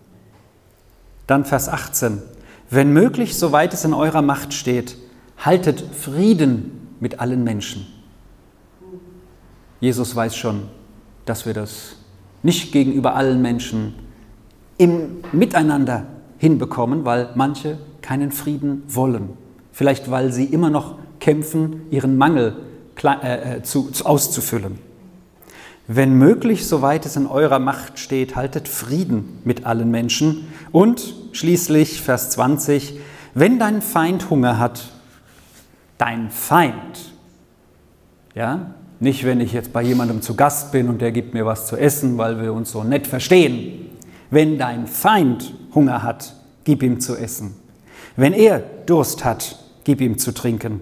Dann 1.26 1.44
Vers 1.44 1.68
18, 1.68 2.22
wenn 2.70 2.92
möglich, 2.92 3.36
soweit 3.36 3.74
es 3.74 3.84
in 3.84 3.94
eurer 3.94 4.22
Macht 4.22 4.54
steht, 4.54 4.96
haltet 5.38 5.84
Frieden 5.94 6.96
mit 7.00 7.20
allen 7.20 7.44
Menschen. 7.44 7.86
Jesus 9.80 10.16
weiß 10.16 10.34
schon, 10.34 10.68
dass 11.24 11.46
wir 11.46 11.54
das 11.54 11.97
nicht 12.42 12.72
gegenüber 12.72 13.14
allen 13.14 13.42
Menschen 13.42 13.94
im 14.76 15.18
Miteinander 15.32 16.06
hinbekommen, 16.38 17.04
weil 17.04 17.30
manche 17.34 17.78
keinen 18.00 18.30
Frieden 18.30 18.82
wollen. 18.88 19.30
Vielleicht 19.72 20.10
weil 20.10 20.32
sie 20.32 20.44
immer 20.44 20.70
noch 20.70 20.96
kämpfen, 21.20 21.82
ihren 21.90 22.16
Mangel 22.16 22.56
äh, 23.04 23.56
äh, 23.56 23.62
zu, 23.62 23.90
zu, 23.90 24.06
auszufüllen. 24.06 24.78
Wenn 25.86 26.14
möglich, 26.14 26.66
soweit 26.66 27.06
es 27.06 27.16
in 27.16 27.26
eurer 27.26 27.58
Macht 27.58 27.98
steht, 27.98 28.36
haltet 28.36 28.68
Frieden 28.68 29.38
mit 29.44 29.66
allen 29.66 29.90
Menschen. 29.90 30.48
Und 30.70 31.14
schließlich, 31.32 32.02
Vers 32.02 32.30
20, 32.30 33.00
Wenn 33.34 33.58
dein 33.58 33.82
Feind 33.82 34.30
Hunger 34.30 34.58
hat, 34.58 34.90
dein 35.96 36.30
Feind, 36.30 37.12
ja, 38.34 38.74
nicht 39.00 39.24
wenn 39.24 39.40
ich 39.40 39.52
jetzt 39.52 39.72
bei 39.72 39.82
jemandem 39.82 40.22
zu 40.22 40.34
Gast 40.34 40.72
bin 40.72 40.88
und 40.88 41.00
der 41.00 41.12
gibt 41.12 41.34
mir 41.34 41.46
was 41.46 41.66
zu 41.66 41.76
essen, 41.76 42.18
weil 42.18 42.40
wir 42.40 42.52
uns 42.52 42.72
so 42.72 42.82
nett 42.82 43.06
verstehen. 43.06 43.90
Wenn 44.30 44.58
dein 44.58 44.86
Feind 44.86 45.54
Hunger 45.74 46.02
hat, 46.02 46.34
gib 46.64 46.82
ihm 46.82 47.00
zu 47.00 47.16
essen. 47.16 47.54
Wenn 48.16 48.32
er 48.32 48.60
Durst 48.86 49.24
hat, 49.24 49.58
gib 49.84 50.00
ihm 50.00 50.18
zu 50.18 50.32
trinken. 50.32 50.80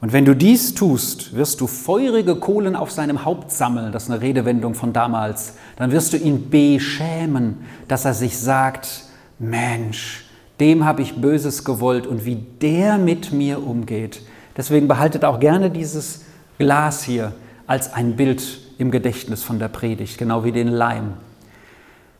Und 0.00 0.14
wenn 0.14 0.24
du 0.24 0.34
dies 0.34 0.74
tust, 0.74 1.34
wirst 1.34 1.60
du 1.60 1.66
feurige 1.66 2.36
Kohlen 2.36 2.74
auf 2.74 2.90
seinem 2.90 3.26
Haupt 3.26 3.50
sammeln, 3.50 3.92
das 3.92 4.04
ist 4.04 4.10
eine 4.10 4.22
Redewendung 4.22 4.74
von 4.74 4.94
damals, 4.94 5.54
dann 5.76 5.92
wirst 5.92 6.14
du 6.14 6.16
ihn 6.16 6.48
beschämen, 6.48 7.58
dass 7.86 8.06
er 8.06 8.14
sich 8.14 8.38
sagt, 8.38 9.04
Mensch, 9.38 10.24
dem 10.58 10.86
habe 10.86 11.02
ich 11.02 11.20
Böses 11.20 11.64
gewollt 11.64 12.06
und 12.06 12.24
wie 12.24 12.36
der 12.36 12.96
mit 12.96 13.32
mir 13.32 13.62
umgeht. 13.62 14.22
Deswegen 14.56 14.88
behaltet 14.88 15.24
auch 15.24 15.38
gerne 15.38 15.70
dieses 15.70 16.24
Glas 16.60 17.02
hier 17.02 17.32
als 17.66 17.94
ein 17.94 18.16
Bild 18.16 18.42
im 18.76 18.90
Gedächtnis 18.90 19.42
von 19.42 19.58
der 19.58 19.68
Predigt, 19.68 20.18
genau 20.18 20.44
wie 20.44 20.52
den 20.52 20.68
Leim, 20.68 21.14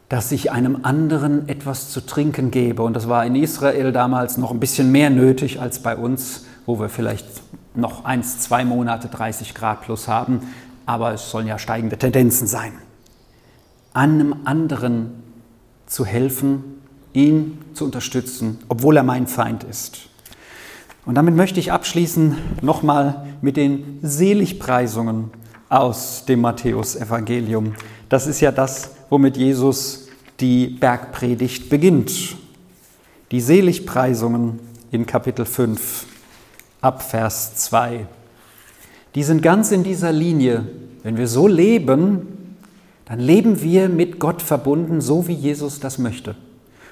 dass 0.09 0.33
ich 0.33 0.51
einem 0.51 0.79
anderen 0.83 1.47
etwas 1.47 1.91
zu 1.91 2.01
trinken 2.01 2.51
gebe. 2.51 2.83
Und 2.83 2.95
das 2.95 3.07
war 3.07 3.27
in 3.27 3.37
Israel 3.37 3.93
damals 3.93 4.39
noch 4.39 4.51
ein 4.51 4.59
bisschen 4.59 4.91
mehr 4.91 5.11
nötig 5.11 5.61
als 5.61 5.81
bei 5.81 5.95
uns, 5.95 6.47
wo 6.65 6.81
wir 6.81 6.89
vielleicht 6.89 7.27
noch 7.75 8.07
eins, 8.07 8.41
zwei 8.41 8.65
Monate 8.65 9.09
30 9.09 9.55
Grad 9.55 9.83
plus 9.83 10.09
haben, 10.09 10.41
aber 10.87 11.13
es 11.13 11.31
sollen 11.31 11.47
ja 11.47 11.59
steigende 11.59 11.99
Tendenzen 11.99 12.47
sein. 12.47 12.73
Einem 13.93 14.35
anderen 14.45 15.23
zu 15.85 16.07
helfen, 16.07 16.65
ihn 17.13 17.59
zu 17.75 17.85
unterstützen, 17.85 18.59
obwohl 18.69 18.97
er 18.97 19.03
mein 19.03 19.27
Feind 19.27 19.65
ist. 19.65 20.10
Und 21.11 21.17
damit 21.17 21.35
möchte 21.35 21.59
ich 21.59 21.73
abschließen 21.73 22.37
nochmal 22.63 23.27
mit 23.43 23.57
den 23.57 23.99
Seligpreisungen 24.01 25.33
aus 25.69 26.25
dem 26.25 26.41
Matthäusevangelium. 26.41 27.75
Das 28.09 28.29
ist 28.29 28.41
ja 28.41 28.53
das, 28.53 28.93
womit 29.09 29.37
Jesus 29.37 30.07
die 30.39 30.69
Bergpredigt 30.69 31.69
beginnt. 31.69 32.37
Die 33.33 33.41
Seligpreisungen 33.41 34.61
in 34.93 35.05
Kapitel 35.05 35.47
5 35.47 36.07
ab 36.81 37.03
Vers 37.03 37.57
2. 37.57 38.07
Die 39.17 39.25
sind 39.25 39.43
ganz 39.43 39.73
in 39.73 39.83
dieser 39.83 40.13
Linie. 40.13 40.65
Wenn 41.03 41.17
wir 41.17 41.27
so 41.27 41.49
leben, 41.49 42.55
dann 43.07 43.19
leben 43.19 43.61
wir 43.61 43.89
mit 43.89 44.21
Gott 44.21 44.43
verbunden, 44.43 45.01
so 45.01 45.27
wie 45.27 45.35
Jesus 45.35 45.81
das 45.81 45.99
möchte. 45.99 46.37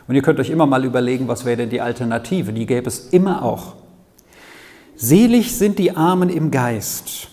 Und 0.08 0.16
ihr 0.16 0.22
könnt 0.22 0.40
euch 0.40 0.50
immer 0.50 0.66
mal 0.66 0.84
überlegen, 0.84 1.28
was 1.28 1.44
wäre 1.44 1.58
denn 1.58 1.70
die 1.70 1.80
Alternative? 1.80 2.52
Die 2.52 2.66
gäbe 2.66 2.88
es 2.88 3.10
immer 3.10 3.44
auch. 3.44 3.76
Selig 5.00 5.56
sind 5.56 5.78
die 5.78 5.96
Armen 5.96 6.28
im 6.28 6.50
Geist, 6.50 7.28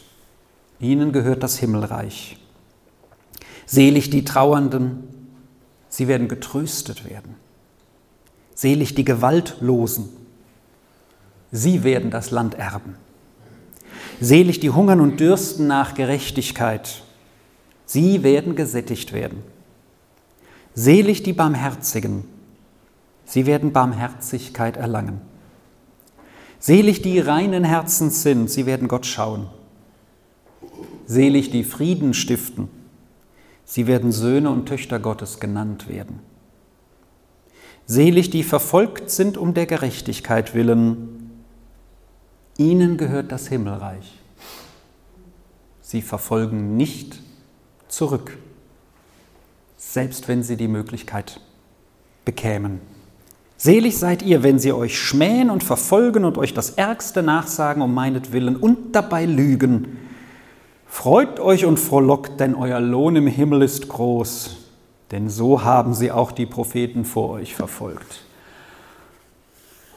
ihnen 0.79 1.11
gehört 1.11 1.41
das 1.41 1.57
Himmelreich. 1.57 2.37
Selig 3.65 4.11
die 4.11 4.23
Trauernden, 4.23 5.03
sie 5.89 6.07
werden 6.07 6.27
getröstet 6.27 7.09
werden. 7.09 7.33
Selig 8.53 8.93
die 8.93 9.03
Gewaltlosen, 9.03 10.09
sie 11.51 11.83
werden 11.83 12.11
das 12.11 12.29
Land 12.29 12.53
erben. 12.53 12.97
Selig 14.21 14.59
die 14.59 14.69
hungern 14.69 15.01
und 15.01 15.19
dürsten 15.19 15.65
nach 15.65 15.95
Gerechtigkeit, 15.95 17.01
sie 17.87 18.21
werden 18.21 18.55
gesättigt 18.55 19.11
werden. 19.11 19.41
Selig 20.75 21.23
die 21.23 21.33
Barmherzigen, 21.33 22.25
sie 23.25 23.47
werden 23.47 23.73
Barmherzigkeit 23.73 24.77
erlangen. 24.77 25.19
Selig 26.65 27.03
die 27.03 27.19
reinen 27.19 27.63
Herzens 27.63 28.23
sind, 28.23 28.49
sie 28.49 28.65
werden 28.65 28.87
Gott 28.87 29.05
schauen. 29.05 29.45
Selig 31.05 31.51
die 31.51 31.63
Frieden 31.63 32.15
stiften, 32.15 32.69
sie 33.65 33.85
werden 33.85 34.11
Söhne 34.11 34.49
und 34.49 34.65
Töchter 34.65 34.97
Gottes 34.97 35.39
genannt 35.39 35.87
werden. 35.87 36.21
Selig 37.85 38.31
die 38.31 38.41
verfolgt 38.41 39.11
sind 39.11 39.37
um 39.37 39.53
der 39.53 39.67
Gerechtigkeit 39.67 40.55
willen, 40.55 41.43
ihnen 42.57 42.97
gehört 42.97 43.31
das 43.31 43.47
Himmelreich. 43.47 44.17
Sie 45.81 46.01
verfolgen 46.01 46.77
nicht 46.77 47.21
zurück, 47.89 48.39
selbst 49.77 50.27
wenn 50.27 50.41
sie 50.41 50.57
die 50.57 50.67
Möglichkeit 50.67 51.39
bekämen. 52.25 52.94
Selig 53.57 53.97
seid 53.97 54.21
ihr, 54.21 54.43
wenn 54.43 54.59
sie 54.59 54.73
euch 54.73 54.99
schmähen 54.99 55.49
und 55.49 55.63
verfolgen 55.63 56.25
und 56.25 56.37
euch 56.37 56.53
das 56.53 56.71
Ärgste 56.71 57.23
nachsagen 57.23 57.81
um 57.81 57.93
meinetwillen 57.93 58.55
und 58.55 58.93
dabei 58.95 59.25
lügen. 59.25 59.97
Freut 60.87 61.39
euch 61.39 61.65
und 61.65 61.77
frohlockt, 61.77 62.39
denn 62.39 62.55
euer 62.55 62.79
Lohn 62.79 63.15
im 63.15 63.27
Himmel 63.27 63.61
ist 63.61 63.87
groß, 63.87 64.57
denn 65.11 65.29
so 65.29 65.63
haben 65.63 65.93
sie 65.93 66.11
auch 66.11 66.31
die 66.31 66.45
Propheten 66.45 67.05
vor 67.05 67.31
euch 67.31 67.55
verfolgt. 67.55 68.21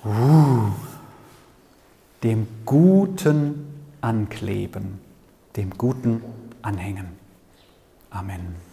Uh, 0.05 0.71
dem 2.23 2.47
Guten 2.65 3.67
ankleben, 4.01 5.01
dem 5.57 5.71
Guten 5.77 6.23
anhängen. 6.63 7.07
Amen. 8.11 8.68